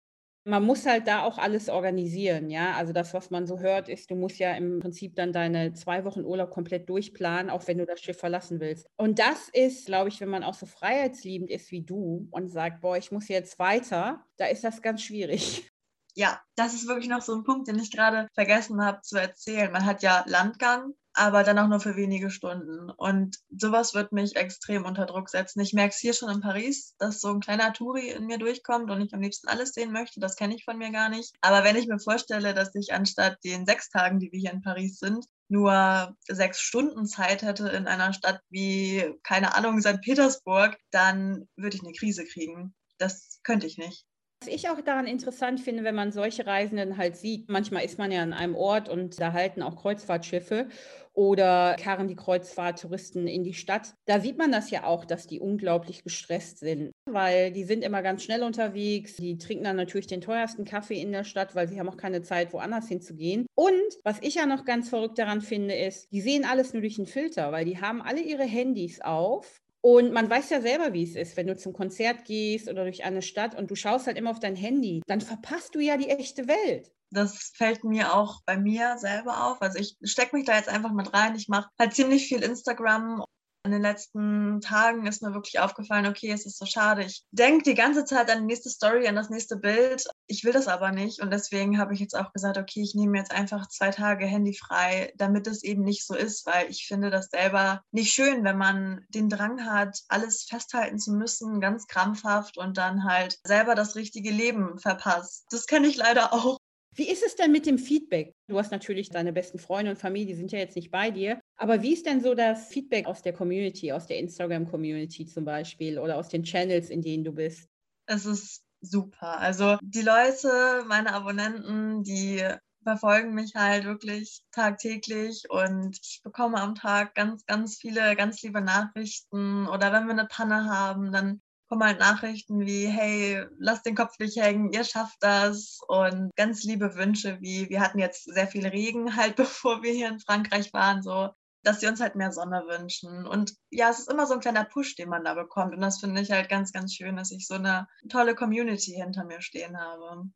Man 0.46 0.64
muss 0.64 0.86
halt 0.86 1.06
da 1.06 1.24
auch 1.24 1.38
alles 1.38 1.70
organisieren, 1.70 2.50
ja. 2.50 2.74
Also 2.74 2.94
das, 2.94 3.14
was 3.14 3.30
man 3.30 3.46
so 3.46 3.60
hört, 3.60 3.90
ist, 3.90 4.10
du 4.10 4.16
musst 4.16 4.40
ja 4.40 4.54
im 4.56 4.80
Prinzip 4.80 5.16
dann 5.16 5.34
deine 5.34 5.74
zwei 5.74 6.06
Wochen 6.06 6.24
Urlaub 6.24 6.50
komplett 6.50 6.90
durchplanen, 6.90 7.52
auch 7.52 7.68
wenn 7.68 7.78
du 7.78 7.86
das 7.86 8.00
Schiff 8.00 8.18
verlassen 8.18 8.60
willst. 8.60 8.88
Und 8.98 9.20
das 9.20 9.50
ist, 9.50 9.86
glaube 9.86 10.10
ich, 10.10 10.22
wenn 10.22 10.30
man 10.30 10.44
auch 10.44 10.54
so 10.54 10.66
freiheitsliebend 10.66 11.52
ist 11.52 11.72
wie 11.72 11.82
du 11.82 12.28
und 12.32 12.50
sagt, 12.50 12.82
boah, 12.82 12.98
ich 12.98 13.12
muss 13.12 13.28
jetzt 13.28 13.60
weiter, 13.60 14.26
da 14.38 14.46
ist 14.46 14.64
das 14.64 14.82
ganz 14.82 15.04
schwierig. 15.04 15.70
Ja, 16.16 16.42
das 16.56 16.74
ist 16.74 16.88
wirklich 16.88 17.10
noch 17.10 17.22
so 17.22 17.36
ein 17.36 17.44
Punkt, 17.44 17.68
den 17.68 17.78
ich 17.78 17.92
gerade 17.92 18.28
vergessen 18.34 18.84
habe 18.84 19.02
zu 19.02 19.18
erzählen. 19.18 19.72
Man 19.72 19.86
hat 19.86 20.02
ja 20.02 20.24
Landgang, 20.28 20.94
aber 21.20 21.44
dann 21.44 21.60
auch 21.60 21.68
nur 21.68 21.82
für 21.82 21.98
wenige 21.98 22.32
Stunden. 22.32 22.90
Und 22.90 23.38
sowas 23.50 23.94
wird 23.94 24.14
mich 24.14 24.38
extrem 24.38 24.86
unter 24.86 25.06
Druck 25.06 25.30
setzen. 25.30 25.60
Ich 25.60 25.74
merke 25.74 25.94
es 25.94 26.00
hier 26.00 26.14
schon 26.14 26.30
in 26.30 26.40
Paris, 26.40 26.96
dass 26.98 27.20
so 27.20 27.28
ein 27.28 27.42
kleiner 27.42 27.74
Touri 27.74 28.10
in 28.10 28.26
mir 28.26 28.38
durchkommt 28.38 28.90
und 28.90 29.02
ich 29.02 29.14
am 29.14 29.22
liebsten 29.22 29.50
alles 29.50 29.74
sehen 29.74 29.92
möchte. 29.92 30.22
Das 30.22 30.38
kenne 30.38 30.56
ich 30.56 30.64
von 30.64 30.78
mir 30.78 30.92
gar 30.92 31.10
nicht. 31.10 31.36
Aber 31.42 31.66
wenn 31.66 31.76
ich 31.76 31.88
mir 31.88 32.00
vorstelle, 32.00 32.54
dass 32.54 32.74
ich 32.74 32.94
anstatt 32.94 33.38
den 33.44 33.66
sechs 33.66 33.90
Tagen, 33.90 34.20
die 34.20 34.32
wir 34.32 34.40
hier 34.40 34.54
in 34.54 34.62
Paris 34.62 34.98
sind, 34.98 35.26
nur 35.50 36.16
sechs 36.28 36.62
Stunden 36.62 37.06
Zeit 37.06 37.42
hätte 37.42 37.68
in 37.70 37.88
einer 37.88 38.14
Stadt 38.14 38.40
wie, 38.50 39.14
keine 39.24 39.56
Ahnung, 39.56 39.82
St. 39.82 40.00
Petersburg, 40.02 40.78
dann 40.92 41.50
würde 41.58 41.76
ich 41.76 41.84
eine 41.84 41.94
Krise 41.94 42.24
kriegen. 42.26 42.74
Das 42.98 43.40
könnte 43.44 43.68
ich 43.68 43.78
nicht. 43.78 44.06
Was 44.42 44.48
ich 44.48 44.70
auch 44.70 44.80
daran 44.80 45.06
interessant 45.06 45.60
finde, 45.60 45.84
wenn 45.84 45.96
man 45.96 46.14
solche 46.14 46.46
Reisenden 46.46 46.96
halt 46.96 47.18
sieht, 47.18 47.50
manchmal 47.50 47.84
ist 47.84 47.98
man 47.98 48.10
ja 48.10 48.22
an 48.22 48.32
einem 48.32 48.56
Ort 48.56 48.88
und 48.88 49.20
da 49.20 49.34
halten 49.34 49.62
auch 49.62 49.76
Kreuzfahrtschiffe 49.76 50.70
oder 51.12 51.76
karren 51.78 52.08
die 52.08 52.16
Kreuzfahrttouristen 52.16 53.28
in 53.28 53.44
die 53.44 53.54
Stadt. 53.54 53.96
Da 54.06 54.22
sieht 54.22 54.38
man 54.38 54.54
das 54.54 54.72
ja 54.72 54.86
auch, 54.86 55.04
dass 55.04 55.28
die 55.28 55.42
unglaublich 55.42 56.06
gestresst 56.06 56.60
sind, 56.60 56.94
weil 57.06 57.52
die 57.52 57.66
sind 57.66 57.84
immer 57.84 58.02
ganz 58.02 58.24
schnell 58.24 58.44
unterwegs. 58.44 59.18
Die 59.18 59.38
trinken 59.38 59.66
dann 59.66 59.76
natürlich 59.76 60.08
den 60.08 60.22
teuersten 60.22 60.64
Kaffee 60.64 61.02
in 61.02 61.12
der 61.12 61.26
Stadt, 61.26 61.54
weil 61.54 61.68
sie 61.68 61.78
haben 61.78 61.90
auch 61.90 61.98
keine 61.98 62.22
Zeit, 62.22 62.54
woanders 62.54 62.88
hinzugehen. 62.88 63.46
Und 63.56 63.72
was 64.06 64.20
ich 64.22 64.36
ja 64.36 64.46
noch 64.46 64.64
ganz 64.64 64.88
verrückt 64.88 65.20
daran 65.20 65.42
finde, 65.42 65.76
ist, 65.76 66.14
die 66.14 66.22
sehen 66.22 66.46
alles 66.46 66.72
nur 66.72 66.82
durch 66.82 66.98
einen 66.98 67.08
Filter, 67.08 67.52
weil 67.52 67.66
die 67.66 67.82
haben 67.82 68.02
alle 68.02 68.22
ihre 68.22 68.46
Handys 68.46 69.02
auf 69.02 69.60
und 69.82 70.12
man 70.12 70.30
weiß 70.30 70.50
ja 70.50 70.62
selber, 70.62 70.94
wie 70.94 71.04
es 71.04 71.16
ist, 71.16 71.38
wenn 71.38 71.48
du 71.48 71.56
zum 71.56 71.74
Konzert 71.74 72.26
gehst 72.26 72.70
oder 72.70 72.84
durch 72.84 73.04
eine 73.06 73.22
Stadt 73.22 73.56
und 73.56 73.72
du 73.72 73.76
schaust 73.76 74.08
halt 74.08 74.18
immer 74.18 74.32
auf 74.32 74.40
dein 74.40 74.56
Handy, 74.56 75.02
dann 75.08 75.22
verpasst 75.22 75.76
du 75.76 75.80
ja 75.80 75.96
die 75.96 76.10
echte 76.10 76.48
Welt. 76.48 76.92
Das 77.12 77.52
fällt 77.56 77.84
mir 77.84 78.14
auch 78.14 78.42
bei 78.46 78.58
mir 78.58 78.98
selber 78.98 79.48
auf. 79.48 79.62
Also 79.62 79.80
ich 79.80 79.98
stecke 80.04 80.36
mich 80.36 80.46
da 80.46 80.56
jetzt 80.56 80.70
einfach 80.70 80.92
mit 80.92 81.14
rein. 81.14 81.36
Ich 81.36 81.48
mache 81.48 81.70
halt 81.80 81.94
ziemlich 81.94 82.28
viel 82.28 82.44
Instagram 82.44 83.24
in 83.64 83.72
den 83.72 83.82
letzten 83.82 84.62
Tagen 84.62 85.06
ist 85.06 85.22
mir 85.22 85.34
wirklich 85.34 85.60
aufgefallen, 85.60 86.08
okay, 86.08 86.32
es 86.32 86.46
ist 86.46 86.58
so 86.58 86.66
schade. 86.66 87.04
Ich 87.04 87.24
denke 87.32 87.64
die 87.64 87.76
ganze 87.76 88.06
Zeit 88.06 88.32
an 88.32 88.40
die 88.40 88.46
nächste 88.46 88.70
Story, 88.70 89.08
an 89.08 89.16
das 89.16 89.30
nächste 89.30 89.58
Bild. 89.58 90.06
Ich 90.28 90.44
will 90.44 90.54
das 90.54 90.68
aber 90.68 90.92
nicht. 90.92 91.22
Und 91.22 91.32
deswegen 91.32 91.78
habe 91.78 91.94
ich 91.94 92.00
jetzt 92.00 92.16
auch 92.16 92.32
gesagt, 92.32 92.58
okay, 92.58 92.82
ich 92.82 92.96
nehme 92.96 93.18
jetzt 93.18 93.32
einfach 93.32 93.68
zwei 93.68 93.92
Tage 93.92 94.26
Handy 94.26 94.54
frei, 94.54 95.14
damit 95.18 95.48
es 95.48 95.64
eben 95.64 95.84
nicht 95.84 96.06
so 96.06 96.16
ist, 96.16 96.46
weil 96.46 96.70
ich 96.70 96.88
finde 96.88 97.10
das 97.10 97.30
selber 97.30 97.82
nicht 97.92 98.14
schön, 98.14 98.44
wenn 98.44 98.58
man 98.58 99.06
den 99.10 99.30
Drang 99.30 99.66
hat, 99.66 100.00
alles 100.08 100.44
festhalten 100.44 101.00
zu 101.00 101.12
müssen, 101.12 101.60
ganz 101.60 101.88
krampfhaft 101.88 102.58
und 102.58 102.78
dann 102.78 103.04
halt 103.04 103.40
selber 103.44 103.76
das 103.76 103.96
richtige 103.96 104.32
Leben 104.32 104.80
verpasst. 104.80 105.46
Das 105.52 105.66
kenne 105.66 105.88
ich 105.88 105.98
leider 105.98 106.34
auch. 106.34 106.58
Wie 107.00 107.10
ist 107.10 107.24
es 107.24 107.38
denn 107.38 107.54
mit 107.54 107.66
dem 107.66 107.78
Feedback? 107.78 108.36
Du 108.50 108.58
hast 108.58 108.74
natürlich 108.74 109.10
deine 109.10 109.32
besten 109.32 109.58
Freunde 109.58 109.92
und 109.92 109.98
Familie, 109.98 110.28
die 110.28 110.34
sind 110.34 110.52
ja 110.52 110.60
jetzt 110.60 110.76
nicht 110.76 110.92
bei 110.92 111.12
dir. 111.12 111.40
Aber 111.56 111.82
wie 111.82 111.94
ist 111.94 112.06
denn 112.06 112.20
so 112.20 112.36
das 112.36 112.68
Feedback 112.68 113.06
aus 113.06 113.22
der 113.22 113.32
Community, 113.32 113.94
aus 113.94 114.06
der 114.06 114.20
Instagram-Community 114.20 115.26
zum 115.26 115.46
Beispiel 115.46 115.98
oder 115.98 116.18
aus 116.18 116.28
den 116.28 116.44
Channels, 116.44 116.90
in 116.90 117.02
denen 117.02 117.24
du 117.24 117.32
bist? 117.32 117.70
Es 118.06 118.26
ist 118.26 118.66
super. 118.82 119.40
Also 119.40 119.78
die 119.82 120.02
Leute, 120.02 120.84
meine 120.90 121.14
Abonnenten, 121.14 122.04
die 122.04 122.44
verfolgen 122.84 123.34
mich 123.34 123.56
halt 123.56 123.86
wirklich 123.86 124.42
tagtäglich 124.52 125.44
und 125.50 125.98
ich 126.04 126.20
bekomme 126.22 126.60
am 126.60 126.76
Tag 126.76 127.16
ganz, 127.16 127.46
ganz 127.46 127.78
viele 127.78 128.14
ganz 128.18 128.42
liebe 128.42 128.60
Nachrichten 128.60 129.70
oder 129.70 129.94
wenn 129.94 130.08
wir 130.08 130.12
eine 130.12 130.28
Panne 130.28 130.66
haben, 130.66 131.14
dann 131.14 131.40
kommen 131.70 131.84
halt 131.84 132.00
Nachrichten 132.00 132.60
wie, 132.62 132.88
hey, 132.88 133.46
lasst 133.58 133.86
den 133.86 133.96
Kopf 133.96 134.18
nicht 134.20 134.38
hängen, 134.38 134.74
ihr 134.74 134.84
schafft 134.84 135.18
das 135.22 135.80
und 135.88 136.32
ganz 136.36 136.64
liebe 136.64 136.96
Wünsche 136.96 137.40
wie, 137.42 137.70
wir 137.70 137.80
hatten 137.80 138.00
jetzt 138.00 138.24
sehr 138.26 138.48
viel 138.48 138.68
Regen 138.68 139.16
halt, 139.16 139.36
bevor 139.36 139.84
wir 139.84 139.94
hier 139.94 140.10
in 140.10 140.20
Frankreich 140.20 140.74
waren, 140.74 141.04
so, 141.04 141.30
dass 141.64 141.80
sie 141.80 141.88
uns 141.88 142.00
halt 142.00 142.16
mehr 142.16 142.32
Sonne 142.32 142.64
wünschen. 142.68 143.28
Und 143.28 143.54
ja, 143.70 143.90
es 143.90 144.00
ist 144.00 144.12
immer 144.12 144.26
so 144.26 144.34
ein 144.34 144.40
kleiner 144.40 144.66
Push, 144.66 144.96
den 144.96 145.10
man 145.10 145.24
da 145.24 145.34
bekommt. 145.36 145.76
Und 145.76 145.82
das 145.82 146.00
finde 146.00 146.22
ich 146.22 146.32
halt 146.32 146.50
ganz, 146.50 146.72
ganz 146.72 146.96
schön, 146.96 147.18
dass 147.18 147.32
ich 147.32 147.48
so 147.48 147.56
eine 147.56 147.88
tolle 148.10 148.34
Community 148.34 148.92
hinter 148.92 149.26
mir 149.26 149.42
stehen 149.42 149.78
habe. 149.78 150.30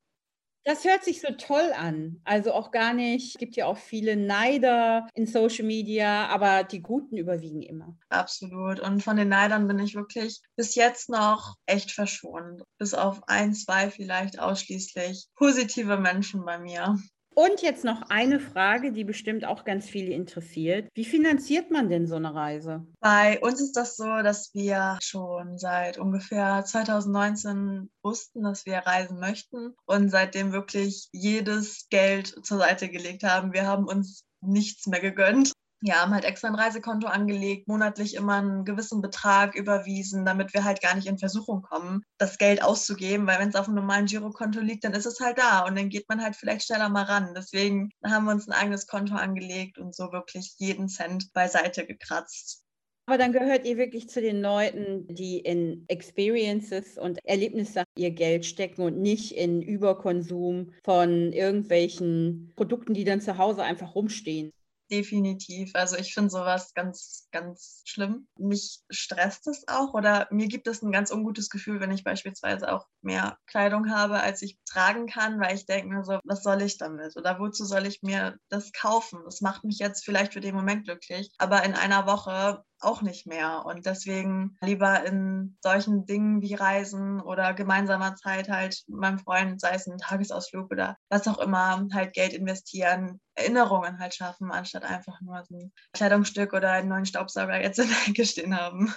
Das 0.65 0.85
hört 0.85 1.03
sich 1.03 1.19
so 1.19 1.33
toll 1.33 1.73
an. 1.75 2.21
Also 2.23 2.53
auch 2.53 2.71
gar 2.71 2.93
nicht. 2.93 3.33
Es 3.35 3.39
gibt 3.39 3.55
ja 3.55 3.65
auch 3.65 3.77
viele 3.77 4.15
Neider 4.15 5.07
in 5.13 5.27
Social 5.27 5.65
Media, 5.65 6.27
aber 6.27 6.63
die 6.63 6.81
Guten 6.81 7.17
überwiegen 7.17 7.61
immer. 7.61 7.97
Absolut. 8.09 8.79
Und 8.79 9.03
von 9.03 9.17
den 9.17 9.29
Neidern 9.29 9.67
bin 9.67 9.79
ich 9.79 9.95
wirklich 9.95 10.41
bis 10.55 10.75
jetzt 10.75 11.09
noch 11.09 11.55
echt 11.65 11.91
verschont. 11.91 12.63
Bis 12.77 12.93
auf 12.93 13.27
ein, 13.27 13.53
zwei 13.53 13.91
vielleicht 13.91 14.39
ausschließlich 14.39 15.27
positive 15.35 15.97
Menschen 15.97 16.45
bei 16.45 16.57
mir. 16.57 16.97
Und 17.35 17.61
jetzt 17.61 17.83
noch 17.83 18.09
eine 18.09 18.39
Frage, 18.39 18.91
die 18.91 19.03
bestimmt 19.03 19.45
auch 19.45 19.65
ganz 19.65 19.89
viele 19.89 20.11
interessiert. 20.13 20.87
Wie 20.93 21.05
finanziert 21.05 21.71
man 21.71 21.89
denn 21.89 22.07
so 22.07 22.15
eine 22.15 22.33
Reise? 22.33 22.85
Bei 22.99 23.39
uns 23.39 23.59
ist 23.59 23.75
das 23.75 23.95
so, 23.95 24.21
dass 24.21 24.53
wir 24.53 24.97
schon 25.01 25.57
seit 25.57 25.97
ungefähr 25.97 26.63
2019 26.63 27.89
wussten, 28.03 28.43
dass 28.43 28.65
wir 28.65 28.77
reisen 28.79 29.19
möchten 29.19 29.73
und 29.85 30.09
seitdem 30.09 30.51
wirklich 30.51 31.09
jedes 31.11 31.87
Geld 31.89 32.27
zur 32.43 32.59
Seite 32.59 32.89
gelegt 32.89 33.23
haben. 33.23 33.53
Wir 33.53 33.65
haben 33.65 33.85
uns 33.85 34.25
nichts 34.41 34.87
mehr 34.87 34.99
gegönnt 34.99 35.53
ja, 35.85 35.95
haben 36.01 36.13
halt 36.13 36.23
extra 36.23 36.47
ein 36.47 36.55
Reisekonto 36.55 37.07
angelegt, 37.07 37.67
monatlich 37.67 38.15
immer 38.15 38.35
einen 38.35 38.63
gewissen 38.63 39.01
Betrag 39.01 39.53
überwiesen, 39.53 40.25
damit 40.25 40.53
wir 40.53 40.63
halt 40.63 40.81
gar 40.81 40.95
nicht 40.95 41.07
in 41.07 41.17
Versuchung 41.17 41.61
kommen, 41.61 42.03
das 42.17 42.37
Geld 42.37 42.63
auszugeben, 42.63 43.27
weil 43.27 43.39
wenn 43.39 43.49
es 43.49 43.55
auf 43.55 43.67
einem 43.67 43.75
normalen 43.75 44.05
Girokonto 44.05 44.61
liegt, 44.61 44.85
dann 44.85 44.93
ist 44.93 45.05
es 45.05 45.19
halt 45.19 45.37
da 45.37 45.65
und 45.65 45.77
dann 45.77 45.89
geht 45.89 46.07
man 46.07 46.21
halt 46.23 46.37
vielleicht 46.37 46.65
schneller 46.65 46.87
mal 46.87 47.03
ran. 47.03 47.33
Deswegen 47.35 47.89
haben 48.01 48.23
wir 48.25 48.31
uns 48.31 48.47
ein 48.47 48.53
eigenes 48.53 48.87
Konto 48.87 49.15
angelegt 49.15 49.77
und 49.77 49.93
so 49.93 50.13
wirklich 50.13 50.55
jeden 50.57 50.87
Cent 50.87 51.33
beiseite 51.33 51.85
gekratzt. 51.85 52.63
Aber 53.05 53.17
dann 53.17 53.33
gehört 53.33 53.65
ihr 53.65 53.75
wirklich 53.75 54.07
zu 54.07 54.21
den 54.21 54.41
Leuten, 54.41 55.05
die 55.13 55.39
in 55.39 55.83
Experiences 55.89 56.97
und 56.97 57.19
Erlebnisse 57.25 57.83
ihr 57.97 58.11
Geld 58.11 58.45
stecken 58.45 58.83
und 58.83 59.01
nicht 59.01 59.35
in 59.35 59.61
Überkonsum 59.61 60.71
von 60.85 61.33
irgendwelchen 61.33 62.53
Produkten, 62.55 62.93
die 62.93 63.03
dann 63.03 63.19
zu 63.19 63.37
Hause 63.37 63.63
einfach 63.63 63.95
rumstehen. 63.95 64.53
Definitiv. 64.91 65.71
Also 65.75 65.95
ich 65.95 66.13
finde 66.13 66.29
sowas 66.29 66.73
ganz, 66.73 67.27
ganz 67.31 67.81
schlimm. 67.85 68.27
Mich 68.37 68.81
stresst 68.89 69.47
es 69.47 69.67
auch 69.67 69.93
oder 69.93 70.27
mir 70.29 70.47
gibt 70.47 70.67
es 70.67 70.81
ein 70.83 70.91
ganz 70.91 71.09
ungutes 71.09 71.49
Gefühl, 71.49 71.79
wenn 71.79 71.89
ich 71.91 72.03
beispielsweise 72.03 72.71
auch 72.71 72.87
mehr 73.01 73.39
Kleidung 73.47 73.89
habe, 73.89 74.19
als 74.19 74.41
ich 74.41 74.59
tragen 74.65 75.07
kann, 75.07 75.39
weil 75.39 75.55
ich 75.55 75.65
denke 75.65 75.87
mir 75.87 76.03
so, 76.03 76.19
was 76.25 76.43
soll 76.43 76.61
ich 76.61 76.77
damit? 76.77 77.15
Oder 77.17 77.39
wozu 77.39 77.65
soll 77.65 77.87
ich 77.87 78.01
mir 78.03 78.37
das 78.49 78.71
kaufen? 78.73 79.21
Das 79.25 79.41
macht 79.41 79.63
mich 79.63 79.79
jetzt 79.79 80.03
vielleicht 80.03 80.33
für 80.33 80.41
den 80.41 80.53
Moment 80.53 80.83
glücklich, 80.83 81.31
aber 81.37 81.63
in 81.63 81.73
einer 81.73 82.05
Woche 82.05 82.63
auch 82.83 83.01
nicht 83.01 83.27
mehr. 83.27 83.63
Und 83.65 83.85
deswegen 83.85 84.57
lieber 84.61 85.05
in 85.05 85.57
solchen 85.61 86.05
Dingen 86.05 86.41
wie 86.41 86.53
Reisen 86.53 87.21
oder 87.21 87.53
gemeinsamer 87.53 88.15
Zeit 88.15 88.49
halt 88.49 88.83
mit 88.87 88.99
meinem 88.99 89.19
Freund, 89.19 89.59
sei 89.61 89.71
es 89.75 89.87
ein 89.87 89.97
Tagesausflug 89.97 90.71
oder 90.71 90.97
was 91.09 91.27
auch 91.27 91.39
immer, 91.39 91.87
halt 91.93 92.13
Geld 92.13 92.33
investieren, 92.33 93.19
Erinnerungen 93.35 93.99
halt 93.99 94.13
schaffen, 94.13 94.51
anstatt 94.51 94.83
einfach 94.83 95.19
nur 95.21 95.43
so 95.45 95.55
ein 95.55 95.71
Kleidungsstück 95.93 96.53
oder 96.53 96.71
einen 96.71 96.89
neuen 96.89 97.05
Staubsauger 97.05 97.61
jetzt 97.61 97.79
in 97.79 97.87
der 97.87 98.07
Ecke 98.07 98.25
stehen 98.25 98.57
haben. 98.59 98.93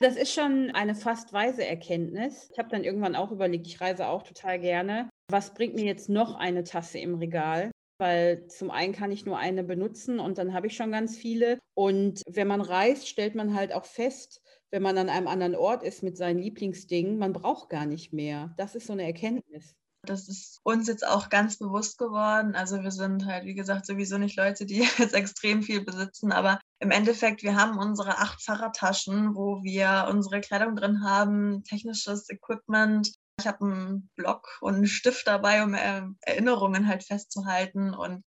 Das 0.00 0.16
ist 0.16 0.32
schon 0.32 0.70
eine 0.74 0.94
fast 0.94 1.32
weise 1.32 1.66
Erkenntnis. 1.66 2.48
Ich 2.52 2.58
habe 2.58 2.68
dann 2.68 2.84
irgendwann 2.84 3.16
auch 3.16 3.32
überlegt, 3.32 3.66
ich 3.66 3.80
reise 3.80 4.06
auch 4.06 4.22
total 4.22 4.60
gerne. 4.60 5.08
Was 5.30 5.54
bringt 5.54 5.74
mir 5.74 5.84
jetzt 5.84 6.08
noch 6.08 6.36
eine 6.36 6.62
Tasse 6.62 6.98
im 6.98 7.16
Regal? 7.16 7.70
Weil 7.98 8.46
zum 8.46 8.70
einen 8.70 8.92
kann 8.92 9.10
ich 9.10 9.26
nur 9.26 9.38
eine 9.38 9.64
benutzen 9.64 10.20
und 10.20 10.38
dann 10.38 10.54
habe 10.54 10.68
ich 10.68 10.76
schon 10.76 10.92
ganz 10.92 11.16
viele. 11.16 11.58
Und 11.74 12.22
wenn 12.26 12.46
man 12.48 12.60
reist, 12.60 13.08
stellt 13.08 13.34
man 13.34 13.54
halt 13.54 13.72
auch 13.72 13.84
fest, 13.84 14.40
wenn 14.70 14.82
man 14.82 14.98
an 14.98 15.08
einem 15.08 15.28
anderen 15.28 15.56
Ort 15.56 15.82
ist 15.82 16.02
mit 16.02 16.16
seinen 16.16 16.38
Lieblingsdingen, 16.38 17.18
man 17.18 17.32
braucht 17.32 17.70
gar 17.70 17.86
nicht 17.86 18.12
mehr. 18.12 18.54
Das 18.56 18.74
ist 18.74 18.86
so 18.86 18.92
eine 18.92 19.04
Erkenntnis. 19.04 19.74
Das 20.02 20.28
ist 20.28 20.60
uns 20.62 20.86
jetzt 20.86 21.06
auch 21.06 21.28
ganz 21.28 21.58
bewusst 21.58 21.98
geworden. 21.98 22.54
Also 22.54 22.82
wir 22.82 22.92
sind 22.92 23.26
halt, 23.26 23.44
wie 23.44 23.54
gesagt, 23.54 23.84
sowieso 23.84 24.16
nicht 24.16 24.36
Leute, 24.36 24.64
die 24.64 24.78
jetzt 24.98 25.14
extrem 25.14 25.62
viel 25.62 25.84
besitzen, 25.84 26.32
aber 26.32 26.60
im 26.80 26.90
Endeffekt, 26.90 27.42
wir 27.42 27.56
haben 27.56 27.78
unsere 27.78 28.18
acht 28.18 28.42
Fahrradtaschen, 28.42 29.34
wo 29.34 29.62
wir 29.62 30.06
unsere 30.10 30.40
Kleidung 30.40 30.76
drin 30.76 31.02
haben, 31.02 31.64
technisches 31.64 32.30
Equipment, 32.30 33.12
ich 33.38 33.46
habe 33.46 33.64
einen 33.64 34.10
Block 34.16 34.58
und 34.60 34.74
einen 34.74 34.86
Stift 34.86 35.26
dabei, 35.26 35.62
um 35.62 35.74
Erinnerungen 35.74 36.88
halt 36.88 37.04
festzuhalten 37.04 37.94
und 37.94 38.24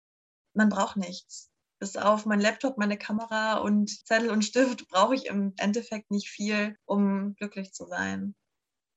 man 0.54 0.68
braucht 0.68 0.96
nichts. 0.96 1.50
Bis 1.78 1.96
auf 1.96 2.24
mein 2.24 2.40
Laptop, 2.40 2.78
meine 2.78 2.96
Kamera 2.96 3.58
und 3.58 3.90
Zettel 4.06 4.30
und 4.30 4.44
Stift 4.44 4.88
brauche 4.88 5.14
ich 5.14 5.26
im 5.26 5.52
Endeffekt 5.58 6.10
nicht 6.10 6.28
viel, 6.28 6.76
um 6.86 7.34
glücklich 7.34 7.72
zu 7.72 7.86
sein. 7.86 8.34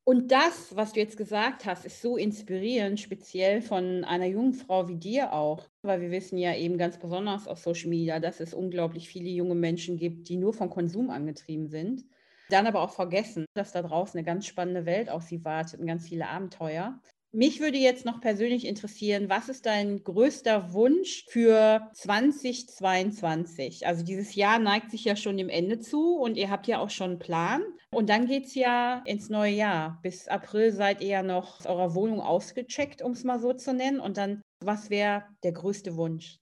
Und 0.05 0.31
das, 0.31 0.73
was 0.73 0.93
du 0.93 1.01
jetzt 1.01 1.17
gesagt 1.17 1.65
hast, 1.65 1.83
ist 1.83 2.01
so 2.01 2.15
inspirierend, 2.15 2.97
speziell 2.97 3.61
von 3.61 4.05
einer 4.05 4.27
jungen 4.27 4.53
Frau 4.53 4.87
wie 4.87 4.95
dir 4.95 5.33
auch. 5.33 5.67
Weil 5.81 5.99
wir 5.99 6.11
wissen 6.11 6.37
ja 6.37 6.55
eben 6.55 6.77
ganz 6.77 6.97
besonders 6.97 7.45
auf 7.45 7.59
Social 7.59 7.89
Media, 7.89 8.21
dass 8.21 8.39
es 8.39 8.53
unglaublich 8.53 9.09
viele 9.09 9.29
junge 9.29 9.55
Menschen 9.55 9.97
gibt, 9.97 10.29
die 10.29 10.37
nur 10.37 10.53
vom 10.53 10.69
Konsum 10.69 11.09
angetrieben 11.09 11.67
sind. 11.67 12.05
Dann 12.49 12.67
aber 12.67 12.81
auch 12.81 12.93
vergessen, 12.93 13.45
dass 13.55 13.71
da 13.71 13.81
draußen 13.81 14.17
eine 14.17 14.25
ganz 14.25 14.45
spannende 14.45 14.85
Welt 14.85 15.09
auf 15.09 15.23
sie 15.23 15.43
wartet 15.43 15.79
und 15.79 15.87
ganz 15.87 16.07
viele 16.07 16.27
Abenteuer. 16.27 16.99
Mich 17.33 17.59
würde 17.59 17.77
jetzt 17.77 18.05
noch 18.05 18.21
persönlich 18.21 18.65
interessieren, 18.65 19.29
was 19.29 19.49
ist 19.49 19.65
dein 19.65 20.01
größter 20.01 20.71
Wunsch 20.71 21.25
für 21.27 21.89
2022? 21.93 23.85
Also 23.85 24.05
dieses 24.05 24.33
Jahr 24.33 24.59
neigt 24.59 24.91
sich 24.91 25.03
ja 25.03 25.17
schon 25.17 25.35
dem 25.35 25.49
Ende 25.49 25.79
zu 25.79 26.15
und 26.15 26.37
ihr 26.37 26.49
habt 26.49 26.67
ja 26.67 26.79
auch 26.79 26.89
schon 26.89 27.11
einen 27.11 27.19
Plan. 27.19 27.63
Und 27.91 28.09
dann 28.09 28.27
geht 28.27 28.45
es 28.45 28.55
ja 28.55 29.03
ins 29.05 29.29
neue 29.29 29.51
Jahr. 29.51 29.99
Bis 30.03 30.29
April 30.29 30.71
seid 30.71 31.01
ihr 31.01 31.07
ja 31.09 31.21
noch 31.23 31.59
aus 31.59 31.65
eurer 31.65 31.95
Wohnung 31.95 32.21
ausgecheckt, 32.21 33.01
um 33.01 33.11
es 33.11 33.25
mal 33.25 33.39
so 33.39 33.51
zu 33.53 33.73
nennen. 33.73 33.99
Und 33.99 34.15
dann, 34.17 34.41
was 34.63 34.89
wäre 34.89 35.25
der 35.43 35.51
größte 35.51 35.97
Wunsch? 35.97 36.37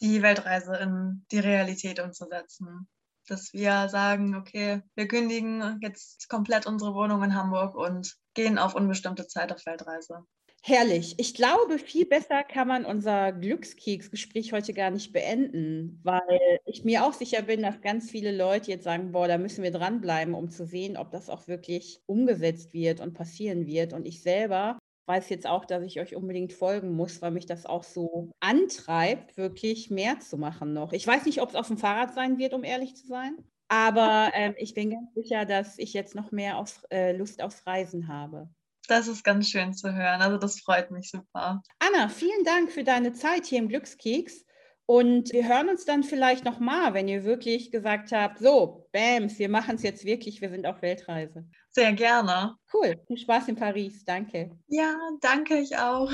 Die 0.00 0.22
Weltreise 0.22 0.76
in 0.76 1.26
die 1.30 1.40
Realität 1.40 2.00
umzusetzen 2.00 2.88
dass 3.32 3.52
wir 3.54 3.88
sagen, 3.88 4.36
okay, 4.36 4.82
wir 4.94 5.08
kündigen 5.08 5.78
jetzt 5.80 6.28
komplett 6.28 6.66
unsere 6.66 6.94
Wohnung 6.94 7.22
in 7.24 7.34
Hamburg 7.34 7.74
und 7.74 8.16
gehen 8.34 8.58
auf 8.58 8.74
unbestimmte 8.74 9.26
Zeit 9.26 9.52
auf 9.52 9.64
Weltreise. 9.64 10.26
Herrlich. 10.64 11.14
Ich 11.18 11.34
glaube, 11.34 11.80
viel 11.80 12.06
besser 12.06 12.44
kann 12.44 12.68
man 12.68 12.84
unser 12.84 13.32
Glückskeks-Gespräch 13.32 14.52
heute 14.52 14.72
gar 14.74 14.90
nicht 14.90 15.12
beenden, 15.12 15.98
weil 16.04 16.20
ich 16.66 16.84
mir 16.84 17.04
auch 17.04 17.14
sicher 17.14 17.42
bin, 17.42 17.62
dass 17.62 17.80
ganz 17.80 18.10
viele 18.10 18.36
Leute 18.36 18.70
jetzt 18.70 18.84
sagen, 18.84 19.10
boah, 19.10 19.26
da 19.26 19.38
müssen 19.38 19.64
wir 19.64 19.72
dranbleiben, 19.72 20.34
um 20.34 20.50
zu 20.50 20.64
sehen, 20.64 20.96
ob 20.96 21.10
das 21.10 21.30
auch 21.30 21.48
wirklich 21.48 22.00
umgesetzt 22.06 22.74
wird 22.74 23.00
und 23.00 23.14
passieren 23.14 23.66
wird. 23.66 23.92
Und 23.92 24.06
ich 24.06 24.22
selber 24.22 24.78
weiß 25.06 25.28
jetzt 25.28 25.46
auch, 25.46 25.64
dass 25.64 25.82
ich 25.84 26.00
euch 26.00 26.14
unbedingt 26.14 26.52
folgen 26.52 26.92
muss, 26.92 27.22
weil 27.22 27.30
mich 27.32 27.46
das 27.46 27.66
auch 27.66 27.84
so 27.84 28.30
antreibt, 28.40 29.36
wirklich 29.36 29.90
mehr 29.90 30.20
zu 30.20 30.38
machen 30.38 30.72
noch. 30.72 30.92
Ich 30.92 31.06
weiß 31.06 31.26
nicht, 31.26 31.40
ob 31.40 31.50
es 31.50 31.54
auf 31.54 31.68
dem 31.68 31.78
Fahrrad 31.78 32.14
sein 32.14 32.38
wird, 32.38 32.54
um 32.54 32.64
ehrlich 32.64 32.96
zu 32.96 33.06
sein. 33.06 33.36
Aber 33.68 34.30
ähm, 34.34 34.54
ich 34.58 34.74
bin 34.74 34.90
ganz 34.90 35.14
sicher, 35.14 35.44
dass 35.44 35.78
ich 35.78 35.92
jetzt 35.92 36.14
noch 36.14 36.30
mehr 36.30 36.58
auf, 36.58 36.84
äh, 36.90 37.16
Lust 37.16 37.42
aufs 37.42 37.66
Reisen 37.66 38.08
habe. 38.08 38.48
Das 38.88 39.08
ist 39.08 39.24
ganz 39.24 39.48
schön 39.48 39.72
zu 39.72 39.94
hören. 39.94 40.20
Also 40.20 40.38
das 40.38 40.60
freut 40.60 40.90
mich 40.90 41.10
super. 41.10 41.62
Anna, 41.78 42.08
vielen 42.08 42.44
Dank 42.44 42.70
für 42.70 42.84
deine 42.84 43.12
Zeit 43.12 43.46
hier 43.46 43.58
im 43.58 43.68
Glückskeks. 43.68 44.44
Und 44.92 45.32
wir 45.32 45.48
hören 45.48 45.70
uns 45.70 45.86
dann 45.86 46.02
vielleicht 46.02 46.44
nochmal, 46.44 46.92
wenn 46.92 47.08
ihr 47.08 47.24
wirklich 47.24 47.70
gesagt 47.70 48.12
habt, 48.12 48.40
so, 48.40 48.86
Bams, 48.92 49.38
wir 49.38 49.48
machen 49.48 49.76
es 49.76 49.82
jetzt 49.82 50.04
wirklich, 50.04 50.42
wir 50.42 50.50
sind 50.50 50.66
auf 50.66 50.82
Weltreise. 50.82 51.46
Sehr 51.70 51.94
gerne. 51.94 52.56
Cool. 52.74 53.00
Viel 53.06 53.16
Spaß 53.16 53.48
in 53.48 53.56
Paris. 53.56 54.04
Danke. 54.04 54.50
Ja, 54.68 54.94
danke 55.22 55.56
ich 55.56 55.78
auch. 55.78 56.12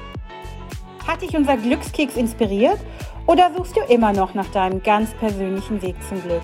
Hat 1.06 1.20
dich 1.20 1.36
unser 1.36 1.58
Glückskeks 1.58 2.16
inspiriert 2.16 2.78
oder 3.26 3.52
suchst 3.54 3.76
du 3.76 3.80
immer 3.92 4.14
noch 4.14 4.32
nach 4.32 4.50
deinem 4.50 4.82
ganz 4.82 5.12
persönlichen 5.18 5.82
Weg 5.82 5.96
zum 6.08 6.22
Glück? 6.22 6.40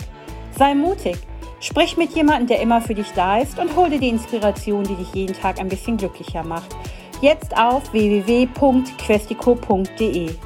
Sei 0.59 0.75
mutig. 0.75 1.17
Sprich 1.61 1.97
mit 1.97 2.11
jemandem, 2.11 2.49
der 2.49 2.61
immer 2.61 2.83
für 2.83 2.95
dich 2.95 3.11
da 3.13 3.39
ist 3.39 3.59
und 3.59 3.75
hol 3.75 3.89
dir 3.89 3.99
die 3.99 4.11
Inspiration, 4.11 4.85
die 4.85 4.97
dich 4.97 5.15
jeden 5.15 5.35
Tag 5.35 5.59
ein 5.59 5.69
bisschen 5.69 5.97
glücklicher 5.97 6.43
macht. 6.43 6.77
Jetzt 7.23 7.57
auf 7.57 7.95
www.questico.de. 7.95 10.37